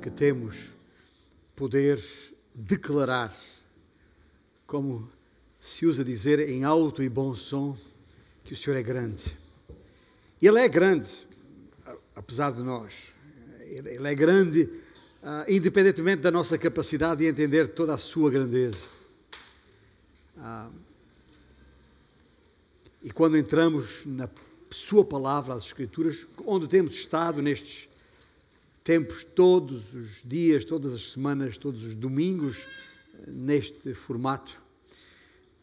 que 0.00 0.10
temos 0.10 0.70
poder 1.54 2.02
declarar, 2.54 3.32
como 4.66 5.08
se 5.58 5.84
usa 5.84 6.02
dizer 6.02 6.48
em 6.48 6.64
alto 6.64 7.02
e 7.02 7.08
bom 7.08 7.36
som, 7.36 7.76
que 8.42 8.54
o 8.54 8.56
Senhor 8.56 8.76
é 8.76 8.82
grande. 8.82 9.36
Ele 10.40 10.58
é 10.58 10.68
grande, 10.68 11.10
apesar 12.16 12.50
de 12.52 12.62
nós. 12.62 12.94
Ele 13.60 14.08
é 14.08 14.14
grande, 14.14 14.62
uh, 14.62 15.44
independentemente 15.48 16.22
da 16.22 16.30
nossa 16.30 16.56
capacidade 16.56 17.20
de 17.20 17.26
entender 17.26 17.68
toda 17.68 17.94
a 17.94 17.98
sua 17.98 18.30
grandeza. 18.30 18.86
Uh, 20.36 20.72
e 23.02 23.10
quando 23.10 23.36
entramos 23.36 24.06
na 24.06 24.28
Sua 24.70 25.04
palavra, 25.04 25.54
as 25.54 25.64
Escrituras, 25.64 26.26
onde 26.46 26.68
temos 26.68 26.94
estado 26.94 27.42
nestes 27.42 27.89
tempos, 28.82 29.24
todos 29.24 29.94
os 29.94 30.22
dias, 30.24 30.64
todas 30.64 30.92
as 30.92 31.12
semanas, 31.12 31.56
todos 31.56 31.84
os 31.84 31.94
domingos, 31.94 32.66
neste 33.26 33.92
formato, 33.94 34.60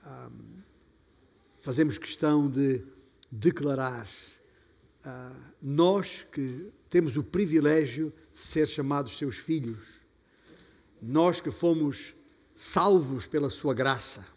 uh, 0.06 0.32
fazemos 1.60 1.98
questão 1.98 2.50
de 2.50 2.84
declarar 3.32 4.08
ah, 5.04 5.54
nós 5.62 6.26
que 6.32 6.70
temos 6.90 7.18
o 7.18 7.24
privilégio 7.24 8.14
de 8.34 8.40
ser 8.40 8.68
chamados 8.68 9.18
seus 9.18 9.38
filhos, 9.38 9.86
nós 11.02 11.40
que 11.40 11.52
fomos 11.52 12.14
salvos 12.56 13.28
pela 13.28 13.50
sua 13.50 13.74
graça, 13.74 14.28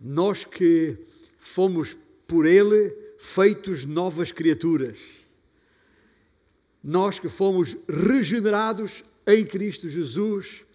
nós 0.00 0.44
que 0.44 0.98
fomos 1.38 1.96
por 2.26 2.46
Ele 2.46 2.94
feitos 3.18 3.84
novas 3.84 4.32
criaturas, 4.32 5.23
nós 6.84 7.18
que 7.18 7.30
fomos 7.30 7.74
regenerados 7.88 9.02
em 9.26 9.46
Cristo 9.46 9.88
Jesus 9.88 10.66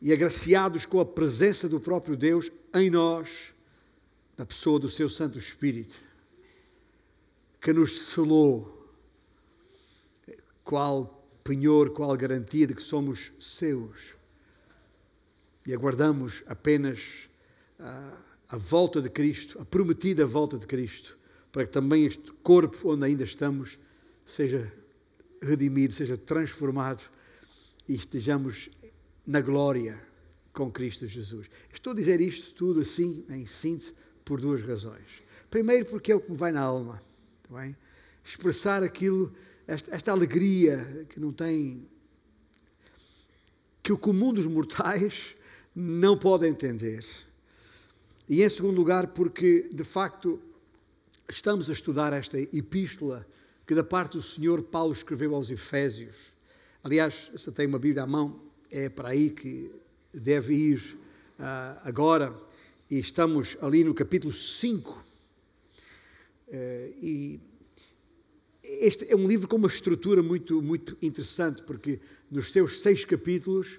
e 0.00 0.10
agraciados 0.10 0.86
com 0.86 0.98
a 0.98 1.04
presença 1.04 1.68
do 1.68 1.78
próprio 1.78 2.16
Deus 2.16 2.50
em 2.74 2.88
nós, 2.88 3.52
na 4.38 4.46
pessoa 4.46 4.80
do 4.80 4.88
seu 4.88 5.10
Santo 5.10 5.38
Espírito 5.38 6.00
que 7.60 7.72
nos 7.74 8.06
selou. 8.06 8.78
Qual 10.64 11.20
penhor, 11.44 11.90
qual 11.90 12.16
garantia 12.16 12.66
de 12.66 12.74
que 12.74 12.82
somos 12.82 13.32
seus. 13.38 14.14
E 15.66 15.74
aguardamos 15.74 16.42
apenas 16.46 17.28
a, 17.78 18.18
a 18.50 18.56
volta 18.56 19.02
de 19.02 19.10
Cristo, 19.10 19.60
a 19.60 19.64
prometida 19.64 20.26
volta 20.26 20.56
de 20.56 20.66
Cristo, 20.66 21.18
para 21.52 21.64
que 21.64 21.70
também 21.70 22.06
este 22.06 22.32
corpo 22.42 22.92
onde 22.92 23.04
ainda 23.04 23.24
estamos 23.24 23.78
seja 24.24 24.72
redimido, 25.42 25.92
seja 25.92 26.16
transformado 26.16 27.10
e 27.88 27.94
estejamos 27.94 28.70
na 29.26 29.40
glória 29.40 30.00
com 30.52 30.70
Cristo 30.70 31.06
Jesus. 31.06 31.48
Estou 31.72 31.92
a 31.92 31.96
dizer 31.96 32.20
isto 32.20 32.54
tudo 32.54 32.80
assim, 32.80 33.24
em 33.28 33.46
síntese, 33.46 33.94
por 34.24 34.40
duas 34.40 34.62
razões. 34.62 35.22
Primeiro, 35.50 35.86
porque 35.86 36.12
é 36.12 36.14
o 36.14 36.20
que 36.20 36.30
me 36.30 36.36
vai 36.36 36.52
na 36.52 36.60
alma. 36.60 37.00
Bem? 37.50 37.76
Expressar 38.24 38.82
aquilo, 38.82 39.34
esta, 39.66 39.94
esta 39.94 40.12
alegria 40.12 41.06
que 41.08 41.18
não 41.18 41.32
tem. 41.32 41.88
que 43.82 43.92
o 43.92 43.98
comum 43.98 44.32
dos 44.32 44.46
mortais 44.46 45.34
não 45.74 46.16
pode 46.16 46.46
entender. 46.46 47.04
E 48.28 48.44
em 48.44 48.48
segundo 48.48 48.76
lugar, 48.76 49.08
porque 49.08 49.68
de 49.72 49.82
facto 49.82 50.40
estamos 51.28 51.68
a 51.68 51.72
estudar 51.72 52.12
esta 52.12 52.38
epístola 52.38 53.26
que 53.70 53.74
da 53.76 53.84
parte 53.84 54.16
do 54.16 54.22
Senhor 54.22 54.64
Paulo 54.64 54.92
escreveu 54.92 55.32
aos 55.32 55.48
Efésios. 55.48 56.16
Aliás, 56.82 57.30
se 57.36 57.52
tem 57.52 57.68
uma 57.68 57.78
Bíblia 57.78 58.02
à 58.02 58.06
mão, 58.06 58.40
é 58.68 58.88
para 58.88 59.10
aí 59.10 59.30
que 59.30 59.70
deve 60.12 60.52
ir 60.52 60.98
uh, 61.38 61.78
agora. 61.84 62.34
E 62.90 62.98
estamos 62.98 63.56
ali 63.62 63.84
no 63.84 63.94
capítulo 63.94 64.32
5 64.32 65.10
Uh, 66.48 66.94
e 67.00 67.40
este 68.64 69.08
é 69.08 69.14
um 69.14 69.28
livro 69.28 69.46
com 69.46 69.54
uma 69.54 69.68
estrutura 69.68 70.20
muito, 70.20 70.60
muito 70.60 70.96
interessante, 71.00 71.62
porque 71.62 72.00
nos 72.28 72.50
seus 72.50 72.82
seis 72.82 73.04
capítulos, 73.04 73.78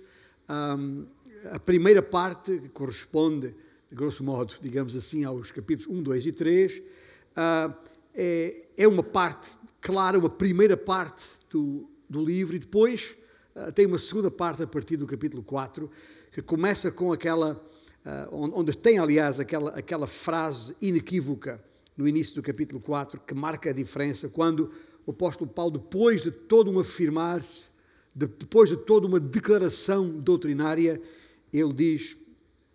um, 0.49 1.05
a 1.51 1.59
primeira 1.59 2.01
parte, 2.01 2.69
corresponde, 2.73 3.53
grosso 3.91 4.23
modo, 4.23 4.53
digamos 4.61 4.95
assim, 4.95 5.25
aos 5.25 5.51
capítulos 5.51 5.93
1, 5.99 6.01
2 6.01 6.25
e 6.27 6.31
3, 6.31 6.77
uh, 6.77 6.83
ah, 7.35 7.77
é, 8.15 8.67
é 8.77 8.87
uma 8.87 9.03
parte 9.03 9.59
clara, 9.81 10.17
uma 10.17 10.29
primeira 10.29 10.77
parte 10.77 11.41
do, 11.49 11.89
do 12.07 12.23
livro, 12.23 12.55
e 12.55 12.59
depois 12.59 13.15
uh, 13.55 13.71
tem 13.71 13.87
uma 13.87 13.97
segunda 13.97 14.29
parte 14.29 14.61
a 14.61 14.67
partir 14.67 14.95
do 14.95 15.07
capítulo 15.07 15.41
4, 15.41 15.89
que 16.31 16.41
começa 16.41 16.91
com 16.91 17.11
aquela, 17.11 17.53
uh, 18.05 18.51
onde 18.53 18.77
tem, 18.77 18.99
aliás, 18.99 19.39
aquela, 19.39 19.71
aquela 19.71 20.05
frase 20.05 20.75
inequívoca 20.79 21.61
no 21.97 22.07
início 22.07 22.35
do 22.35 22.43
capítulo 22.43 22.79
4, 22.79 23.19
que 23.21 23.33
marca 23.33 23.71
a 23.71 23.73
diferença 23.73 24.29
quando 24.29 24.71
o 25.05 25.11
apóstolo 25.11 25.49
Paulo, 25.49 25.79
depois 25.79 26.21
de 26.21 26.31
todo 26.31 26.71
um 26.71 26.79
afirmar, 26.79 27.39
de, 27.39 28.27
depois 28.27 28.69
de 28.69 28.77
toda 28.77 29.07
uma 29.07 29.19
declaração 29.19 30.07
doutrinária, 30.07 31.01
ele 31.51 31.73
diz: 31.73 32.17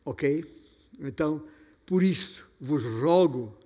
Ok, 0.05 0.45
então, 0.99 1.43
por 1.85 2.03
isso 2.03 2.47
vos 2.61 2.85
rogo 2.85 3.57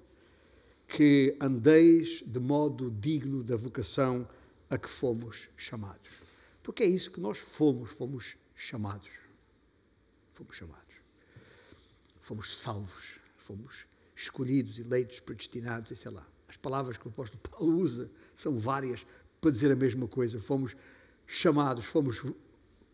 que 0.91 1.37
andeis 1.41 2.25
de 2.27 2.41
modo 2.41 2.91
digno 2.91 3.45
da 3.45 3.57
vocação 3.57 4.29
a 4.69 4.77
que 4.77 4.89
fomos 4.89 5.49
chamados. 5.57 6.21
Porque 6.65 6.83
é 6.83 6.87
isso 6.87 7.13
que 7.13 7.21
nós 7.21 7.39
fomos, 7.39 7.93
fomos 7.93 8.37
chamados. 8.57 9.11
Fomos 10.33 10.57
chamados. 10.57 10.95
Fomos 12.21 12.59
salvos, 12.59 13.21
fomos 13.39 13.87
escolhidos, 14.17 14.81
eleitos, 14.81 15.21
predestinados, 15.21 15.93
e 15.93 15.97
sei 15.97 16.11
lá. 16.11 16.27
As 16.49 16.57
palavras 16.57 16.97
que 16.97 17.07
o 17.07 17.11
apóstolo 17.11 17.41
Paulo 17.41 17.79
usa 17.79 18.11
são 18.35 18.59
várias 18.59 19.07
para 19.41 19.53
dizer 19.53 19.71
a 19.71 19.77
mesma 19.77 20.09
coisa. 20.09 20.41
Fomos 20.41 20.77
chamados, 21.25 21.85
fomos 21.85 22.21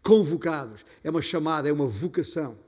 convocados. 0.02 0.84
É 1.02 1.08
uma 1.08 1.22
chamada, 1.22 1.66
é 1.66 1.72
uma 1.72 1.86
vocação. 1.86 2.58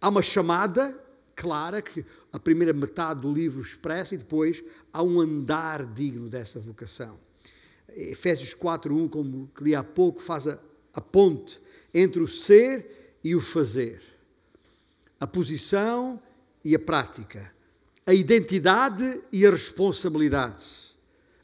Há 0.00 0.08
uma 0.08 0.22
chamada 0.22 0.98
clara 1.36 1.82
que 1.82 2.06
a 2.32 2.38
primeira 2.38 2.72
metade 2.72 3.20
do 3.20 3.32
livro 3.32 3.60
expressa 3.60 4.14
e 4.14 4.18
depois 4.18 4.64
há 4.92 5.02
um 5.02 5.20
andar 5.20 5.84
digno 5.86 6.28
dessa 6.28 6.58
vocação. 6.58 7.18
Efésios 7.94 8.54
4:1, 8.54 9.08
como 9.08 9.50
li 9.60 9.74
há 9.74 9.84
pouco, 9.84 10.20
faz 10.20 10.48
a, 10.48 10.58
a 10.94 11.00
ponte 11.00 11.60
entre 11.92 12.22
o 12.22 12.28
ser 12.28 13.18
e 13.22 13.36
o 13.36 13.40
fazer. 13.40 14.00
A 15.20 15.26
posição 15.26 16.20
e 16.64 16.74
a 16.74 16.78
prática 16.78 17.52
a 18.06 18.12
identidade 18.12 19.20
e 19.30 19.46
a 19.46 19.50
responsabilidade, 19.50 20.66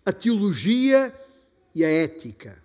a 0.05 0.13
teologia 0.13 1.15
e 1.75 1.85
a 1.85 1.89
ética. 1.89 2.63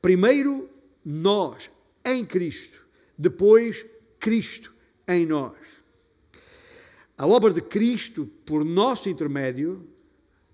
Primeiro, 0.00 0.68
nós 1.04 1.70
em 2.04 2.24
Cristo, 2.24 2.86
depois, 3.18 3.84
Cristo 4.18 4.72
em 5.06 5.26
nós. 5.26 5.56
A 7.16 7.26
obra 7.26 7.52
de 7.52 7.62
Cristo, 7.62 8.26
por 8.44 8.64
nosso 8.64 9.08
intermédio, 9.08 9.88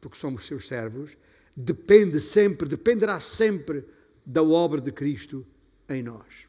porque 0.00 0.17
somos 0.17 0.47
seus 0.47 0.69
servos, 0.69 1.17
depende 1.56 2.21
sempre, 2.21 2.69
dependerá 2.69 3.19
sempre 3.19 3.84
da 4.25 4.43
obra 4.43 4.81
de 4.81 4.93
Cristo 4.93 5.45
em 5.89 6.03
nós. 6.03 6.47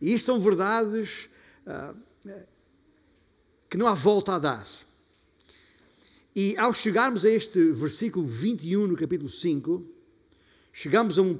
E 0.00 0.14
isto 0.14 0.26
são 0.26 0.40
verdades 0.40 1.28
uh, 1.66 1.94
que 3.68 3.76
não 3.76 3.86
há 3.86 3.94
volta 3.94 4.34
a 4.34 4.38
dar. 4.38 4.66
E 6.34 6.56
ao 6.56 6.72
chegarmos 6.72 7.24
a 7.24 7.30
este 7.30 7.72
versículo 7.72 8.24
21 8.24 8.86
no 8.86 8.96
capítulo 8.96 9.28
5, 9.28 9.84
chegamos 10.72 11.18
a 11.18 11.22
um, 11.22 11.38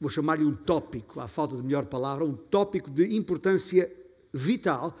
vou 0.00 0.08
chamar-lhe 0.08 0.44
um 0.44 0.54
tópico, 0.54 1.20
à 1.20 1.28
falta 1.28 1.56
de 1.56 1.62
melhor 1.62 1.84
palavra, 1.86 2.24
um 2.24 2.36
tópico 2.36 2.90
de 2.90 3.16
importância 3.16 3.92
vital, 4.32 4.96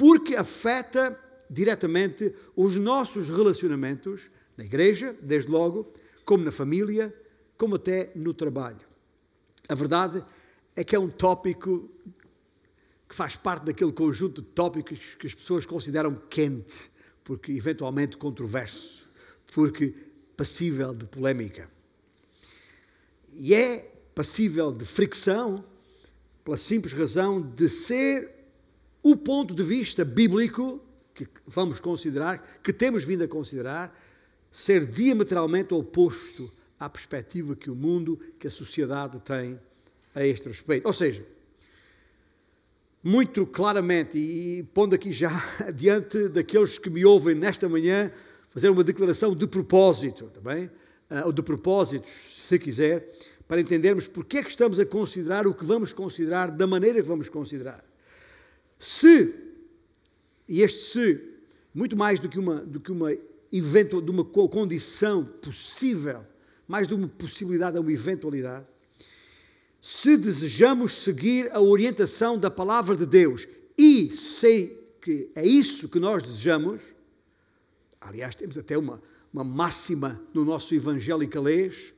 porque 0.00 0.34
afeta 0.34 1.14
diretamente 1.50 2.34
os 2.56 2.78
nossos 2.78 3.28
relacionamentos 3.28 4.30
na 4.56 4.64
igreja, 4.64 5.14
desde 5.20 5.50
logo, 5.50 5.92
como 6.24 6.42
na 6.42 6.50
família, 6.50 7.14
como 7.58 7.76
até 7.76 8.10
no 8.14 8.32
trabalho. 8.32 8.80
A 9.68 9.74
verdade 9.74 10.24
é 10.74 10.82
que 10.82 10.96
é 10.96 10.98
um 10.98 11.10
tópico 11.10 11.90
que 13.06 13.14
faz 13.14 13.36
parte 13.36 13.66
daquele 13.66 13.92
conjunto 13.92 14.40
de 14.40 14.48
tópicos 14.48 15.16
que 15.16 15.26
as 15.26 15.34
pessoas 15.34 15.66
consideram 15.66 16.14
quente, 16.30 16.90
porque 17.22 17.52
eventualmente 17.52 18.16
controverso, 18.16 19.06
porque 19.52 19.94
passível 20.34 20.94
de 20.94 21.04
polémica. 21.04 21.68
E 23.34 23.52
é 23.52 23.80
passível 24.14 24.72
de 24.72 24.86
fricção 24.86 25.62
pela 26.42 26.56
simples 26.56 26.94
razão 26.94 27.42
de 27.42 27.68
ser 27.68 28.39
o 29.02 29.16
ponto 29.16 29.54
de 29.54 29.62
vista 29.62 30.04
bíblico 30.04 30.80
que 31.14 31.26
vamos 31.46 31.80
considerar, 31.80 32.60
que 32.62 32.72
temos 32.72 33.04
vindo 33.04 33.24
a 33.24 33.28
considerar, 33.28 33.94
ser 34.50 34.86
diametralmente 34.86 35.74
oposto 35.74 36.50
à 36.78 36.88
perspectiva 36.88 37.54
que 37.54 37.70
o 37.70 37.74
mundo, 37.74 38.18
que 38.38 38.46
a 38.46 38.50
sociedade 38.50 39.20
tem 39.20 39.58
a 40.14 40.24
este 40.24 40.48
respeito. 40.48 40.86
Ou 40.86 40.92
seja, 40.92 41.24
muito 43.02 43.46
claramente, 43.46 44.18
e 44.18 44.62
pondo 44.74 44.94
aqui 44.94 45.12
já 45.12 45.30
diante 45.74 46.28
daqueles 46.28 46.78
que 46.78 46.90
me 46.90 47.04
ouvem 47.04 47.34
nesta 47.34 47.68
manhã, 47.68 48.10
fazer 48.48 48.68
uma 48.68 48.84
declaração 48.84 49.34
de 49.34 49.46
propósito, 49.46 50.26
também, 50.34 50.68
tá 51.08 51.24
ou 51.24 51.32
de 51.32 51.42
propósitos, 51.42 52.10
se 52.10 52.58
quiser, 52.58 53.08
para 53.46 53.60
entendermos 53.60 54.06
porque 54.06 54.38
é 54.38 54.42
que 54.42 54.48
estamos 54.48 54.78
a 54.78 54.86
considerar 54.86 55.46
o 55.46 55.54
que 55.54 55.64
vamos 55.64 55.92
considerar 55.92 56.50
da 56.50 56.66
maneira 56.66 57.02
que 57.02 57.08
vamos 57.08 57.28
considerar. 57.28 57.89
Se, 58.80 59.34
e 60.48 60.62
este 60.62 60.78
se, 60.78 61.20
muito 61.74 61.94
mais 61.94 62.18
do 62.18 62.30
que 62.30 62.38
uma, 62.38 62.56
do 62.56 62.80
que 62.80 62.90
uma 62.90 63.14
evento, 63.52 64.00
de 64.00 64.10
uma 64.10 64.24
condição 64.24 65.22
possível, 65.22 66.24
mais 66.66 66.88
de 66.88 66.94
uma 66.94 67.06
possibilidade 67.06 67.76
a 67.76 67.80
uma 67.82 67.92
eventualidade, 67.92 68.66
se 69.82 70.16
desejamos 70.16 70.94
seguir 70.94 71.50
a 71.52 71.60
orientação 71.60 72.38
da 72.38 72.50
palavra 72.50 72.96
de 72.96 73.04
Deus 73.04 73.46
e 73.76 74.10
sei 74.10 74.96
que 74.98 75.30
é 75.34 75.46
isso 75.46 75.90
que 75.90 76.00
nós 76.00 76.22
desejamos, 76.22 76.80
aliás, 78.00 78.34
temos 78.34 78.56
até 78.56 78.78
uma, 78.78 79.02
uma 79.30 79.44
máxima 79.44 80.22
no 80.32 80.42
nosso 80.42 80.74
evangelicalês, 80.74 81.92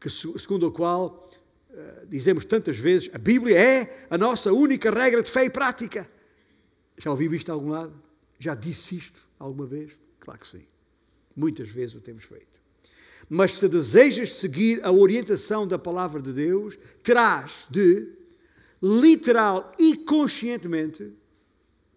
que, 0.00 0.10
segundo 0.10 0.66
a 0.66 0.72
qual 0.72 1.30
dizemos 2.08 2.44
tantas 2.44 2.78
vezes, 2.78 3.10
a 3.12 3.18
Bíblia 3.18 3.58
é 3.58 4.06
a 4.10 4.18
nossa 4.18 4.52
única 4.52 4.90
regra 4.90 5.22
de 5.22 5.30
fé 5.30 5.44
e 5.44 5.50
prática. 5.50 6.08
Já 6.98 7.10
ouviu 7.10 7.34
isto 7.34 7.46
de 7.46 7.50
algum 7.50 7.70
lado? 7.70 7.94
Já 8.38 8.54
disse 8.54 8.96
isto 8.96 9.26
alguma 9.38 9.66
vez? 9.66 9.92
Claro 10.20 10.40
que 10.40 10.48
sim. 10.48 10.66
Muitas 11.36 11.68
vezes 11.68 11.94
o 11.94 12.00
temos 12.00 12.24
feito. 12.24 12.54
Mas 13.28 13.54
se 13.54 13.68
desejas 13.68 14.34
seguir 14.34 14.84
a 14.84 14.92
orientação 14.92 15.66
da 15.66 15.78
palavra 15.78 16.20
de 16.20 16.32
Deus, 16.32 16.78
terás 17.02 17.66
de, 17.70 18.08
literal 18.82 19.72
e 19.78 19.96
conscientemente, 19.96 21.12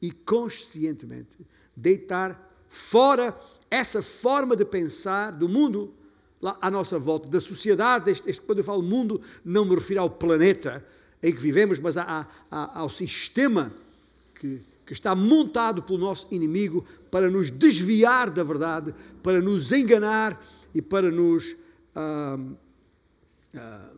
e 0.02 0.12
conscientemente, 0.12 1.38
deitar 1.76 2.66
fora 2.70 3.36
essa 3.70 4.02
forma 4.02 4.56
de 4.56 4.66
pensar 4.66 5.32
do 5.32 5.50
mundo 5.50 5.94
lá 6.42 6.58
à 6.62 6.70
nossa 6.70 7.00
volta, 7.00 7.30
da 7.30 7.42
sociedade. 7.42 8.12
Este, 8.12 8.30
este, 8.30 8.42
quando 8.42 8.60
eu 8.60 8.64
falo 8.64 8.82
mundo, 8.82 9.22
não 9.44 9.66
me 9.66 9.76
refiro 9.76 10.02
ao 10.02 10.10
planeta 10.10 10.86
em 11.22 11.34
que 11.34 11.42
vivemos, 11.42 11.80
mas 11.80 11.98
a, 11.98 12.28
a, 12.52 12.80
ao 12.80 12.90
sistema 12.90 13.74
que, 14.36 14.62
que 14.86 14.94
está 14.94 15.16
montado 15.16 15.82
pelo 15.82 15.98
nosso 15.98 16.28
inimigo 16.32 16.86
para 17.12 17.30
nos 17.30 17.50
desviar 17.50 18.30
da 18.30 18.44
verdade, 18.44 18.94
para 19.24 19.42
nos 19.42 19.72
enganar 19.72 20.40
e 20.74 20.82
para 20.82 21.10
nos 21.10 21.56
ah, 21.96 22.38
ah, 23.56 23.92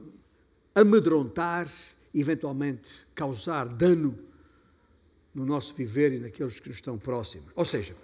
amedrontar, 0.75 1.67
eventualmente 2.15 3.07
causar 3.13 3.67
dano 3.67 4.17
no 5.33 5.45
nosso 5.45 5.75
viver 5.75 6.13
e 6.13 6.19
naqueles 6.19 6.59
que 6.59 6.69
nos 6.69 6.77
estão 6.77 6.97
próximos. 6.97 7.49
Ou 7.55 7.65
seja, 7.65 7.95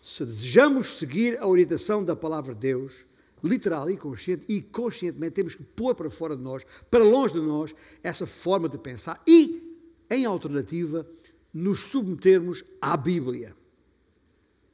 se 0.00 0.24
desejamos 0.24 0.98
seguir 0.98 1.38
a 1.38 1.46
orientação 1.46 2.04
da 2.04 2.16
palavra 2.16 2.54
de 2.54 2.60
Deus, 2.60 3.04
literal 3.42 3.90
e 3.90 3.96
consciente, 3.96 4.46
e 4.48 4.60
conscientemente 4.60 5.34
temos 5.34 5.54
que 5.54 5.62
pôr 5.62 5.94
para 5.94 6.10
fora 6.10 6.36
de 6.36 6.42
nós, 6.42 6.66
para 6.90 7.04
longe 7.04 7.34
de 7.34 7.40
nós, 7.40 7.74
essa 8.02 8.26
forma 8.26 8.68
de 8.68 8.78
pensar 8.78 9.22
e, 9.26 9.76
em 10.10 10.24
alternativa, 10.24 11.08
nos 11.52 11.80
submetermos 11.80 12.64
à 12.80 12.96
Bíblia. 12.96 13.56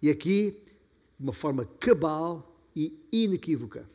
E 0.00 0.10
aqui, 0.10 0.62
de 1.18 1.24
uma 1.24 1.32
forma 1.32 1.64
cabal 1.78 2.52
e 2.74 2.98
inequívoca. 3.12 3.88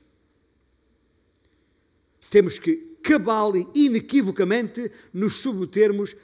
Temos 2.29 2.59
que 2.59 2.97
cabal 3.03 3.55
e 3.55 3.67
inequivocamente 3.75 4.91
nos 5.13 5.35
submetermos 5.35 6.15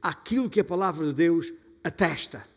àquilo 0.00 0.50
que 0.50 0.60
a 0.60 0.64
palavra 0.64 1.06
de 1.06 1.12
Deus 1.12 1.52
atesta. 1.82 2.49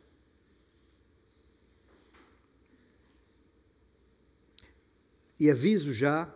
E 5.43 5.51
aviso 5.51 5.91
já, 5.91 6.33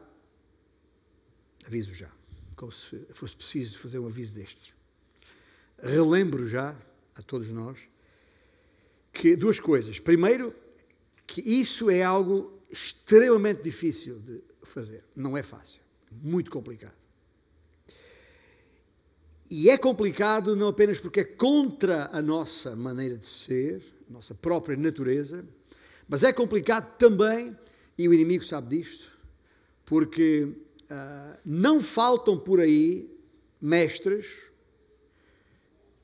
aviso 1.66 1.94
já, 1.94 2.12
como 2.58 2.74
se 2.74 3.08
fosse 3.14 3.38
preciso 3.38 3.78
fazer 3.78 4.00
um 4.00 4.06
aviso 4.06 4.36
destes. 4.36 4.74
Relembro 5.82 6.46
já 6.46 6.76
a 7.16 7.22
todos 7.22 7.50
nós 7.54 7.80
que 9.14 9.38
duas 9.38 9.62
coisas. 9.62 9.98
Primeiro, 9.98 10.54
que 11.26 11.40
isso 11.40 11.90
é 11.90 12.04
algo 12.04 12.62
extremamente 12.70 13.64
difícil 13.64 14.20
de 14.20 14.44
fazer. 14.64 15.06
Não 15.16 15.38
é 15.38 15.42
fácil. 15.42 15.80
Muito 16.12 16.52
complicado. 16.52 17.00
E 19.50 19.70
é 19.70 19.78
complicado 19.78 20.54
não 20.54 20.68
apenas 20.68 21.00
porque 21.00 21.22
é 21.22 21.24
contra 21.24 22.10
a 22.12 22.22
nossa 22.22 22.76
maneira 22.76 23.18
de 23.18 23.28
ser, 23.28 23.82
a 24.10 24.12
nossa 24.12 24.36
própria 24.36 24.76
natureza, 24.76 25.46
mas 26.10 26.26
é 26.26 26.34
complicado 26.34 26.98
também 26.98 27.56
e 27.98 28.08
o 28.08 28.14
inimigo 28.14 28.44
sabe 28.44 28.78
disto, 28.78 29.18
porque 29.86 30.44
uh, 30.44 31.38
não 31.44 31.82
faltam 31.82 32.38
por 32.38 32.60
aí 32.60 33.10
mestres, 33.60 34.52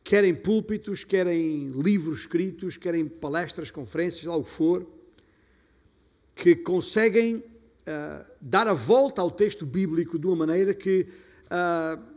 querem 0.04 0.34
púlpitos, 0.34 1.04
querem 1.04 1.70
livros 1.70 2.22
escritos, 2.22 2.78
querem 2.78 3.08
palestras, 3.08 3.70
conferências, 3.70 4.26
algo 4.26 4.46
que 4.46 4.52
for, 4.52 4.86
que 6.36 6.56
conseguem 6.56 7.36
uh, 7.36 8.26
dar 8.42 8.68
a 8.68 8.74
volta 8.74 9.22
ao 9.22 9.30
texto 9.30 9.66
bíblico 9.66 10.18
de 10.18 10.26
uma 10.26 10.36
maneira 10.36 10.74
que, 10.74 11.08
uh, 11.46 12.14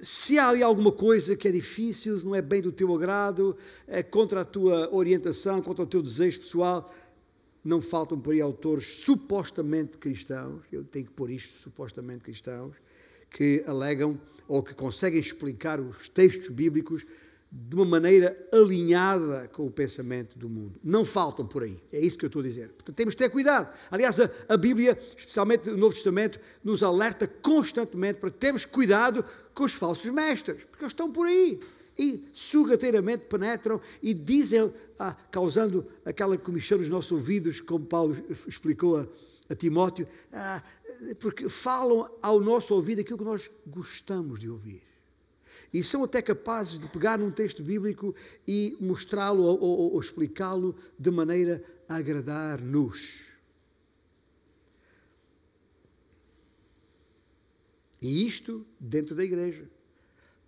se 0.00 0.38
há 0.38 0.48
ali 0.48 0.62
alguma 0.62 0.90
coisa 0.90 1.36
que 1.36 1.46
é 1.46 1.50
difícil, 1.50 2.18
não 2.24 2.34
é 2.34 2.40
bem 2.40 2.62
do 2.62 2.72
teu 2.72 2.94
agrado, 2.94 3.54
é 3.86 4.02
contra 4.02 4.40
a 4.40 4.44
tua 4.44 4.92
orientação, 4.94 5.60
contra 5.60 5.84
o 5.84 5.86
teu 5.86 6.00
desejo 6.00 6.40
pessoal, 6.40 6.90
não 7.64 7.80
faltam 7.80 8.18
por 8.18 8.32
aí 8.32 8.40
autores 8.40 8.86
supostamente 9.04 9.98
cristãos, 9.98 10.62
eu 10.72 10.84
tenho 10.84 11.06
que 11.06 11.12
pôr 11.12 11.30
isto, 11.30 11.58
supostamente 11.58 12.24
cristãos, 12.24 12.76
que 13.30 13.62
alegam 13.66 14.20
ou 14.48 14.62
que 14.62 14.74
conseguem 14.74 15.20
explicar 15.20 15.78
os 15.80 16.08
textos 16.08 16.48
bíblicos 16.48 17.06
de 17.52 17.74
uma 17.74 17.84
maneira 17.84 18.36
alinhada 18.52 19.48
com 19.52 19.66
o 19.66 19.70
pensamento 19.70 20.38
do 20.38 20.48
mundo. 20.48 20.78
Não 20.84 21.04
faltam 21.04 21.44
por 21.46 21.64
aí, 21.64 21.82
é 21.92 21.98
isso 21.98 22.16
que 22.16 22.24
eu 22.24 22.28
estou 22.28 22.40
a 22.40 22.44
dizer. 22.44 22.68
Portanto, 22.68 22.94
temos 22.94 23.14
que 23.14 23.22
ter 23.22 23.28
cuidado. 23.28 23.72
Aliás, 23.90 24.20
a, 24.20 24.30
a 24.48 24.56
Bíblia, 24.56 24.96
especialmente 25.16 25.68
o 25.68 25.76
Novo 25.76 25.94
Testamento, 25.94 26.40
nos 26.62 26.82
alerta 26.82 27.26
constantemente 27.26 28.20
para 28.20 28.30
termos 28.30 28.64
cuidado 28.64 29.24
com 29.52 29.64
os 29.64 29.72
falsos 29.72 30.10
mestres, 30.12 30.64
porque 30.64 30.84
eles 30.84 30.92
estão 30.92 31.10
por 31.10 31.26
aí 31.26 31.60
e 32.00 32.30
sugateiramente 32.32 33.26
penetram 33.26 33.78
e 34.02 34.14
dizem, 34.14 34.72
ah, 34.98 35.14
causando 35.30 35.86
aquela 36.02 36.38
comichão 36.38 36.78
nos 36.78 36.88
nossos 36.88 37.12
ouvidos, 37.12 37.60
como 37.60 37.84
Paulo 37.84 38.16
explicou 38.48 38.96
a, 38.96 39.06
a 39.50 39.54
Timóteo, 39.54 40.08
ah, 40.32 40.62
porque 41.20 41.46
falam 41.50 42.10
ao 42.22 42.40
nosso 42.40 42.72
ouvido 42.72 43.02
aquilo 43.02 43.18
que 43.18 43.24
nós 43.24 43.50
gostamos 43.66 44.40
de 44.40 44.48
ouvir. 44.48 44.82
E 45.74 45.84
são 45.84 46.02
até 46.02 46.22
capazes 46.22 46.80
de 46.80 46.88
pegar 46.88 47.18
num 47.18 47.30
texto 47.30 47.62
bíblico 47.62 48.14
e 48.48 48.78
mostrá-lo 48.80 49.42
ou, 49.42 49.60
ou, 49.60 49.92
ou 49.92 50.00
explicá-lo 50.00 50.74
de 50.98 51.10
maneira 51.10 51.62
a 51.86 51.96
agradar-nos. 51.96 53.26
E 58.00 58.26
isto 58.26 58.66
dentro 58.80 59.14
da 59.14 59.22
igreja. 59.22 59.68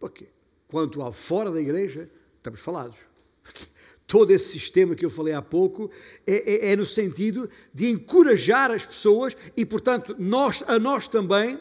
Porque 0.00 0.26
quanto 0.72 1.02
ao 1.02 1.12
fora 1.12 1.50
da 1.50 1.60
igreja, 1.60 2.10
estamos 2.38 2.60
falados. 2.60 2.96
Todo 4.08 4.30
esse 4.30 4.58
sistema 4.58 4.94
que 4.94 5.04
eu 5.04 5.10
falei 5.10 5.34
há 5.34 5.42
pouco 5.42 5.90
é, 6.26 6.70
é, 6.70 6.72
é 6.72 6.76
no 6.76 6.86
sentido 6.86 7.48
de 7.74 7.90
encorajar 7.90 8.70
as 8.70 8.86
pessoas 8.86 9.36
e, 9.54 9.66
portanto, 9.66 10.16
nós, 10.18 10.64
a 10.66 10.78
nós 10.78 11.06
também, 11.06 11.60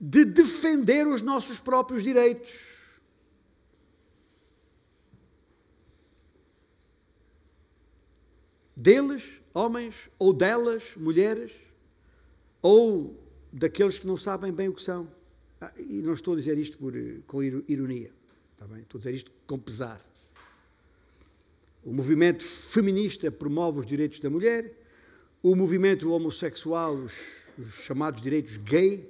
de 0.00 0.24
defender 0.24 1.08
os 1.08 1.22
nossos 1.22 1.58
próprios 1.58 2.04
direitos. 2.04 2.78
Deles, 8.76 9.42
homens, 9.52 10.08
ou 10.20 10.32
delas, 10.32 10.84
mulheres, 10.96 11.50
ou 12.62 13.20
daqueles 13.52 13.98
que 13.98 14.06
não 14.06 14.16
sabem 14.16 14.52
bem 14.52 14.68
o 14.68 14.72
que 14.72 14.82
são. 14.82 15.10
Ah, 15.60 15.72
e 15.76 16.00
não 16.00 16.14
estou 16.14 16.34
a 16.34 16.36
dizer 16.36 16.56
isto 16.58 16.78
por, 16.78 16.94
com 17.26 17.42
ironia. 17.42 18.19
Está 18.60 18.74
bem? 18.74 18.82
Estou 18.82 18.98
a 18.98 19.00
dizer 19.00 19.14
isto 19.14 19.32
com 19.46 19.58
pesar. 19.58 19.98
O 21.82 21.94
movimento 21.94 22.44
feminista 22.44 23.30
promove 23.30 23.80
os 23.80 23.86
direitos 23.86 24.18
da 24.18 24.28
mulher, 24.28 24.70
o 25.42 25.56
movimento 25.56 26.12
homossexual, 26.12 26.94
os, 26.94 27.46
os 27.56 27.72
chamados 27.76 28.20
direitos 28.20 28.58
gay, 28.58 29.08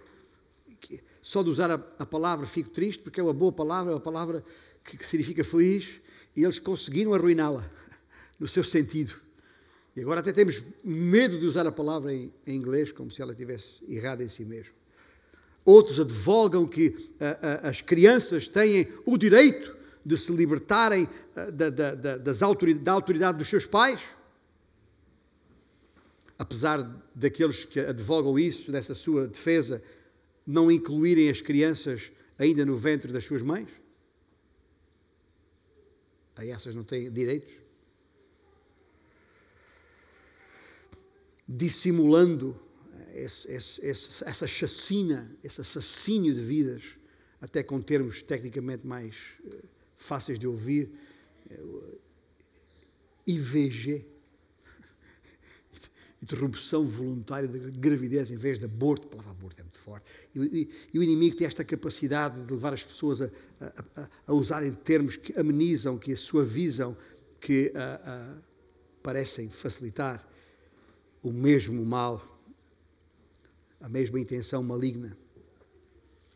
que, 0.78 1.02
só 1.20 1.42
de 1.42 1.50
usar 1.50 1.68
a, 1.68 1.74
a, 1.98 2.06
palavra 2.06 2.46
fico 2.46 2.70
triste, 2.70 3.02
porque 3.02 3.18
é 3.18 3.22
uma 3.24 3.32
boa 3.32 3.50
palavra, 3.50 3.90
é 3.90 3.94
uma 3.96 4.00
palavra 4.00 4.44
que, 4.84 4.96
que 4.96 5.04
significa 5.04 5.42
feliz, 5.42 6.00
e 6.36 6.44
eles 6.44 6.60
conseguiram 6.60 7.12
arruiná-la 7.12 7.68
no 8.38 8.46
seu 8.46 8.62
sentido. 8.62 9.20
E 9.96 10.00
agora 10.00 10.20
até 10.20 10.32
temos 10.32 10.62
medo 10.84 11.40
de 11.40 11.44
usar 11.44 11.66
a 11.66 11.72
palavra 11.72 12.14
em, 12.14 12.32
em 12.46 12.54
inglês, 12.54 12.92
como 12.92 13.10
se 13.10 13.20
ela 13.20 13.32
estivesse 13.32 13.82
errada 13.88 14.22
em 14.22 14.28
si 14.28 14.44
mesmo. 14.44 14.79
Outros 15.70 16.00
advogam 16.00 16.66
que 16.66 16.96
a, 17.20 17.66
a, 17.66 17.68
as 17.68 17.80
crianças 17.80 18.48
têm 18.48 18.88
o 19.06 19.16
direito 19.16 19.76
de 20.04 20.18
se 20.18 20.32
libertarem 20.32 21.08
da, 21.52 21.70
da, 21.70 21.94
da, 21.94 22.18
das 22.18 22.42
autoridade, 22.42 22.84
da 22.84 22.92
autoridade 22.92 23.38
dos 23.38 23.46
seus 23.46 23.66
pais. 23.66 24.16
Apesar 26.36 26.82
daqueles 27.14 27.64
que 27.64 27.78
advogam 27.78 28.36
isso, 28.36 28.72
nessa 28.72 28.96
sua 28.96 29.28
defesa, 29.28 29.80
não 30.44 30.72
incluírem 30.72 31.30
as 31.30 31.40
crianças 31.40 32.10
ainda 32.36 32.66
no 32.66 32.76
ventre 32.76 33.12
das 33.12 33.24
suas 33.24 33.40
mães. 33.40 33.68
Aí 36.34 36.50
essas 36.50 36.74
não 36.74 36.82
têm 36.82 37.12
direitos. 37.12 37.54
Dissimulando 41.46 42.60
esse, 43.14 43.50
esse, 43.50 44.24
essa 44.24 44.46
chacina, 44.46 45.30
esse 45.42 45.60
assassínio 45.60 46.34
de 46.34 46.42
vidas, 46.42 46.82
até 47.40 47.62
com 47.62 47.80
termos 47.80 48.22
tecnicamente 48.22 48.86
mais 48.86 49.16
eh, 49.44 49.64
fáceis 49.96 50.38
de 50.38 50.46
ouvir, 50.46 50.90
eh, 51.50 51.60
IVG, 53.26 54.06
interrupção 56.22 56.86
voluntária 56.86 57.48
de 57.48 57.58
gravidez 57.58 58.30
em 58.30 58.36
vez 58.36 58.58
de 58.58 58.66
aborto, 58.66 59.06
a 59.06 59.10
palavra 59.10 59.32
aborto 59.32 59.60
é 59.60 59.62
muito 59.62 59.78
forte, 59.78 60.10
e, 60.34 60.40
e, 60.40 60.70
e 60.92 60.98
o 60.98 61.02
inimigo 61.02 61.36
tem 61.36 61.46
esta 61.46 61.64
capacidade 61.64 62.44
de 62.44 62.52
levar 62.52 62.74
as 62.74 62.84
pessoas 62.84 63.22
a, 63.22 63.30
a, 63.60 64.02
a, 64.02 64.10
a 64.26 64.32
usarem 64.32 64.72
termos 64.72 65.16
que 65.16 65.38
amenizam, 65.38 65.98
que 65.98 66.14
suavizam, 66.16 66.96
que 67.40 67.72
a, 67.74 68.36
parecem 69.02 69.48
facilitar 69.48 70.26
o 71.22 71.32
mesmo 71.32 71.84
mal, 71.84 72.39
a 73.80 73.88
mesma 73.88 74.20
intenção 74.20 74.62
maligna. 74.62 75.16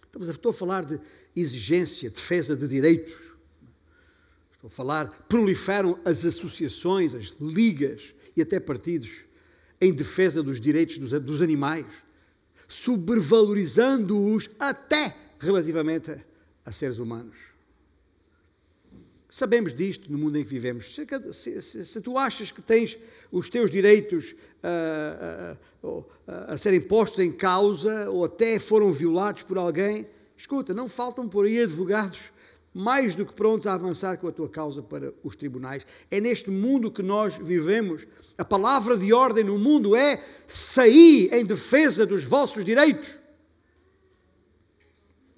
Estamos, 0.06 0.28
estou 0.28 0.50
a 0.50 0.54
falar 0.54 0.84
de 0.84 0.98
exigência, 1.36 2.10
defesa 2.10 2.56
de 2.56 2.66
direitos. 2.66 3.14
Estou 4.52 4.68
a 4.68 4.70
falar, 4.70 5.06
proliferam 5.28 5.98
as 6.04 6.24
associações, 6.24 7.14
as 7.14 7.36
ligas 7.40 8.14
e 8.36 8.42
até 8.42 8.58
partidos 8.58 9.10
em 9.80 9.92
defesa 9.92 10.42
dos 10.42 10.60
direitos 10.60 10.98
dos, 10.98 11.10
dos 11.20 11.42
animais, 11.42 11.86
sobrevalorizando-os 12.66 14.48
até 14.58 15.14
relativamente 15.38 16.10
a, 16.10 16.24
a, 16.64 16.72
seres 16.72 16.98
humanos. 16.98 17.36
Sabemos 19.28 19.74
disto 19.74 20.10
no 20.10 20.16
mundo 20.16 20.38
em 20.38 20.44
que 20.44 20.50
vivemos. 20.50 20.94
Se, 20.94 21.62
se, 21.62 21.84
se 21.84 22.00
tu 22.00 22.16
achas 22.16 22.50
que 22.50 22.62
tens 22.62 22.96
os 23.30 23.50
teus 23.50 23.70
direitos 23.70 24.34
a, 24.64 25.56
a, 26.26 26.54
a 26.54 26.58
serem 26.58 26.80
postos 26.80 27.24
em 27.24 27.30
causa 27.30 28.10
ou 28.10 28.24
até 28.24 28.58
foram 28.58 28.92
violados 28.92 29.42
por 29.42 29.58
alguém, 29.58 30.06
escuta, 30.36 30.72
não 30.72 30.88
faltam 30.88 31.28
por 31.28 31.44
aí 31.44 31.60
advogados 31.60 32.32
mais 32.74 33.14
do 33.14 33.24
que 33.24 33.32
prontos 33.32 33.68
a 33.68 33.74
avançar 33.74 34.18
com 34.18 34.26
a 34.26 34.32
tua 34.32 34.48
causa 34.48 34.82
para 34.82 35.14
os 35.22 35.36
tribunais. 35.36 35.86
É 36.10 36.20
neste 36.20 36.50
mundo 36.50 36.90
que 36.90 37.04
nós 37.04 37.36
vivemos. 37.36 38.04
A 38.36 38.44
palavra 38.44 38.98
de 38.98 39.12
ordem 39.12 39.44
no 39.44 39.56
mundo 39.56 39.94
é 39.94 40.20
sair 40.44 41.32
em 41.32 41.46
defesa 41.46 42.04
dos 42.04 42.24
vossos 42.24 42.64
direitos. 42.64 43.16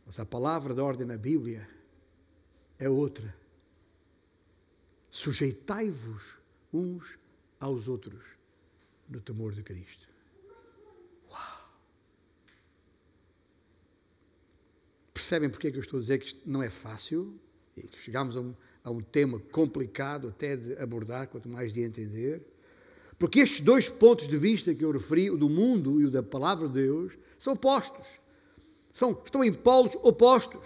Mas 0.07 0.19
a 0.19 0.25
palavra 0.25 0.73
de 0.73 0.81
ordem 0.81 1.07
na 1.07 1.19
Bíblia 1.19 1.69
é 2.79 2.89
outra. 2.89 3.37
Sujeitai-vos 5.11 6.39
uns 6.73 7.19
aos 7.61 7.87
outros 7.87 8.36
no 9.09 9.21
temor 9.21 9.53
de 9.53 9.63
Cristo. 9.63 10.09
Percebem 15.13 15.51
porque 15.51 15.69
é 15.69 15.71
que 15.71 15.79
eu 15.79 15.81
estou 15.81 15.99
a 15.99 16.01
dizer 16.01 16.19
que 16.19 16.27
isto 16.27 16.41
não 16.47 16.63
é 16.63 16.71
fácil 16.71 17.35
e 17.77 17.83
que 17.83 18.01
chegamos 18.01 18.37
a 18.37 18.41
um, 18.41 18.55
a 18.85 18.91
um 18.91 19.01
tema 19.01 19.41
complicado 19.51 20.29
até 20.29 20.57
de 20.57 20.77
abordar, 20.79 21.27
quanto 21.27 21.49
mais 21.49 21.73
de 21.73 21.83
entender? 21.83 22.43
Porque 23.19 23.41
estes 23.41 23.61
dois 23.61 23.89
pontos 23.89 24.29
de 24.29 24.37
vista 24.37 24.75
que 24.75 24.85
eu 24.85 24.93
referi, 24.93 25.31
o 25.31 25.37
do 25.37 25.49
mundo 25.49 26.01
e 26.01 26.05
o 26.05 26.11
da 26.11 26.23
palavra 26.23 26.69
de 26.69 26.75
Deus, 26.75 27.19
são 27.39 27.55
opostos. 27.55 28.21
São, 28.93 29.21
estão 29.25 29.43
em 29.43 29.53
polos 29.53 29.97
opostos. 30.03 30.65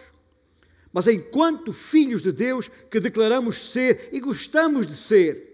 Mas 0.92 1.06
enquanto 1.06 1.72
filhos 1.72 2.20
de 2.20 2.32
Deus 2.32 2.68
que 2.90 3.00
declaramos 3.00 3.70
ser 3.70 4.10
e 4.12 4.20
gostamos 4.20 4.86
de 4.86 4.94
ser, 4.94 5.49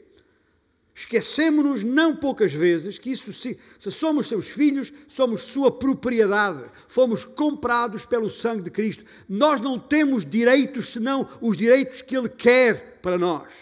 Esquecemos-nos 0.99 1.85
não 1.85 2.17
poucas 2.17 2.55
vezes 2.55 2.99
que 2.99 3.11
isso 3.11 3.31
se, 3.31 3.61
se 3.79 3.93
somos 3.93 4.29
seus 4.29 4.47
filhos, 4.49 4.91
somos 5.07 5.43
sua 5.43 5.71
propriedade, 5.71 6.71
fomos 6.89 7.23
comprados 7.23 8.07
pelo 8.07 8.31
sangue 8.31 8.63
de 8.63 8.71
Cristo. 8.71 9.05
Nós 9.29 9.61
não 9.61 9.79
temos 9.79 10.25
direitos 10.25 10.95
senão 10.95 11.29
os 11.43 11.55
direitos 11.55 12.01
que 12.01 12.17
Ele 12.17 12.31
quer 12.31 12.99
para 13.03 13.19
nós. 13.19 13.53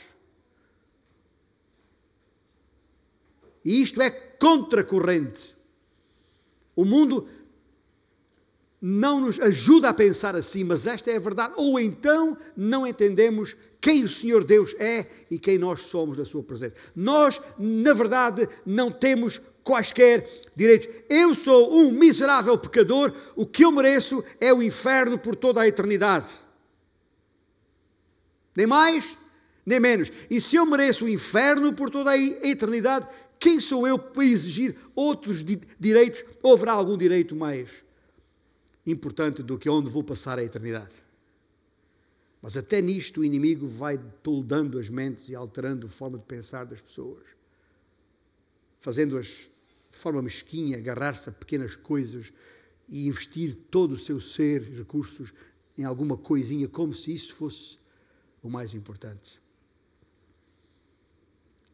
E 3.64 3.82
isto 3.82 4.00
é 4.00 4.10
contracorrente. 4.10 5.56
O 6.76 6.84
mundo 6.84 7.28
não 8.86 9.18
nos 9.18 9.40
ajuda 9.40 9.88
a 9.88 9.94
pensar 9.94 10.36
assim, 10.36 10.62
mas 10.62 10.86
esta 10.86 11.10
é 11.10 11.16
a 11.16 11.18
verdade. 11.18 11.54
Ou 11.56 11.80
então 11.80 12.36
não 12.54 12.86
entendemos 12.86 13.56
quem 13.80 14.04
o 14.04 14.08
Senhor 14.10 14.44
Deus 14.44 14.76
é 14.78 15.06
e 15.30 15.38
quem 15.38 15.56
nós 15.56 15.84
somos 15.84 16.18
na 16.18 16.24
Sua 16.26 16.42
presença. 16.42 16.76
Nós, 16.94 17.40
na 17.58 17.94
verdade, 17.94 18.46
não 18.66 18.90
temos 18.92 19.40
quaisquer 19.62 20.28
direitos. 20.54 20.86
Eu 21.08 21.34
sou 21.34 21.74
um 21.74 21.92
miserável 21.92 22.58
pecador, 22.58 23.10
o 23.34 23.46
que 23.46 23.64
eu 23.64 23.72
mereço 23.72 24.22
é 24.38 24.52
o 24.52 24.62
inferno 24.62 25.18
por 25.18 25.34
toda 25.34 25.62
a 25.62 25.66
eternidade. 25.66 26.34
Nem 28.54 28.66
mais, 28.66 29.16
nem 29.64 29.80
menos. 29.80 30.12
E 30.28 30.42
se 30.42 30.56
eu 30.56 30.66
mereço 30.66 31.06
o 31.06 31.08
inferno 31.08 31.72
por 31.72 31.88
toda 31.88 32.10
a 32.10 32.18
eternidade, 32.18 33.08
quem 33.38 33.60
sou 33.60 33.88
eu 33.88 33.98
para 33.98 34.24
exigir 34.24 34.76
outros 34.94 35.42
direitos? 35.80 36.22
Ou 36.42 36.52
haverá 36.52 36.72
algum 36.72 36.98
direito 36.98 37.34
mais 37.34 37.83
importante 38.86 39.42
do 39.42 39.58
que 39.58 39.68
onde 39.68 39.90
vou 39.90 40.04
passar 40.04 40.38
a 40.38 40.44
eternidade? 40.44 41.02
Mas 42.42 42.56
até 42.56 42.82
nisto 42.82 43.20
o 43.20 43.24
inimigo 43.24 43.66
vai 43.66 43.96
toldando 44.22 44.78
as 44.78 44.90
mentes 44.90 45.28
e 45.28 45.34
alterando 45.34 45.86
a 45.86 45.90
forma 45.90 46.18
de 46.18 46.24
pensar 46.24 46.64
das 46.64 46.80
pessoas, 46.80 47.24
fazendo-as 48.78 49.48
de 49.90 49.96
forma 49.96 50.20
mesquinha 50.20 50.76
agarrar-se 50.76 51.30
a 51.30 51.32
pequenas 51.32 51.74
coisas 51.74 52.32
e 52.88 53.06
investir 53.06 53.56
todo 53.70 53.92
o 53.92 53.98
seu 53.98 54.20
ser, 54.20 54.62
recursos, 54.62 55.32
em 55.78 55.84
alguma 55.84 56.16
coisinha, 56.18 56.68
como 56.68 56.92
se 56.92 57.14
isso 57.14 57.34
fosse 57.34 57.78
o 58.42 58.50
mais 58.50 58.74
importante. 58.74 59.40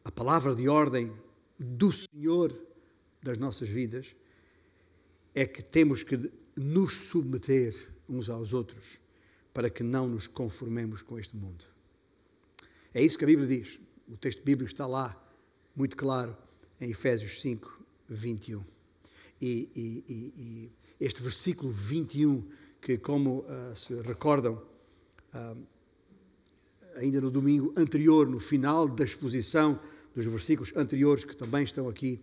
A 0.05 0.11
palavra 0.11 0.55
de 0.55 0.69
ordem 0.69 1.11
do 1.59 1.91
Senhor 1.91 2.57
das 3.21 3.37
nossas 3.37 3.67
vidas 3.67 4.15
é 5.35 5.45
que 5.45 5.61
temos 5.61 6.01
que 6.01 6.31
nos 6.55 6.93
submeter 6.93 7.75
uns 8.07 8.29
aos 8.29 8.53
outros 8.53 8.99
para 9.53 9.69
que 9.69 9.83
não 9.83 10.07
nos 10.07 10.27
conformemos 10.27 11.01
com 11.01 11.19
este 11.19 11.35
mundo. 11.35 11.65
É 12.93 13.01
isso 13.01 13.17
que 13.17 13.23
a 13.23 13.27
Bíblia 13.27 13.47
diz. 13.47 13.79
O 14.07 14.17
texto 14.17 14.43
bíblico 14.43 14.71
está 14.71 14.85
lá, 14.85 15.17
muito 15.75 15.95
claro, 15.95 16.35
em 16.79 16.91
Efésios 16.91 17.39
5, 17.41 17.81
21. 18.07 18.63
E, 19.41 19.69
e, 19.75 20.03
e, 20.07 20.33
e 20.37 20.71
este 20.99 21.21
versículo 21.21 21.71
21, 21.71 22.47
que, 22.81 22.97
como 22.97 23.39
uh, 23.39 23.75
se 23.75 23.93
recordam, 24.01 24.61
uh, 25.33 25.57
ainda 26.95 27.21
no 27.21 27.31
domingo 27.31 27.73
anterior, 27.77 28.27
no 28.27 28.39
final 28.39 28.87
da 28.87 29.03
exposição 29.03 29.79
dos 30.13 30.25
versículos 30.25 30.75
anteriores, 30.75 31.23
que 31.23 31.35
também 31.35 31.63
estão 31.63 31.87
aqui 31.87 32.21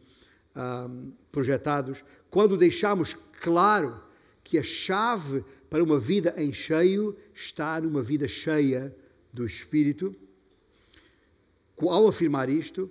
uh, 0.54 1.12
projetados, 1.32 2.04
quando 2.28 2.56
deixamos 2.56 3.14
claro 3.40 4.07
que 4.48 4.56
a 4.56 4.62
chave 4.62 5.44
para 5.68 5.84
uma 5.84 5.98
vida 5.98 6.34
em 6.38 6.54
cheio 6.54 7.14
está 7.34 7.78
numa 7.78 8.02
vida 8.02 8.26
cheia 8.26 8.96
do 9.30 9.44
Espírito. 9.44 10.16
Ao 11.76 12.08
afirmar 12.08 12.48
isto, 12.48 12.90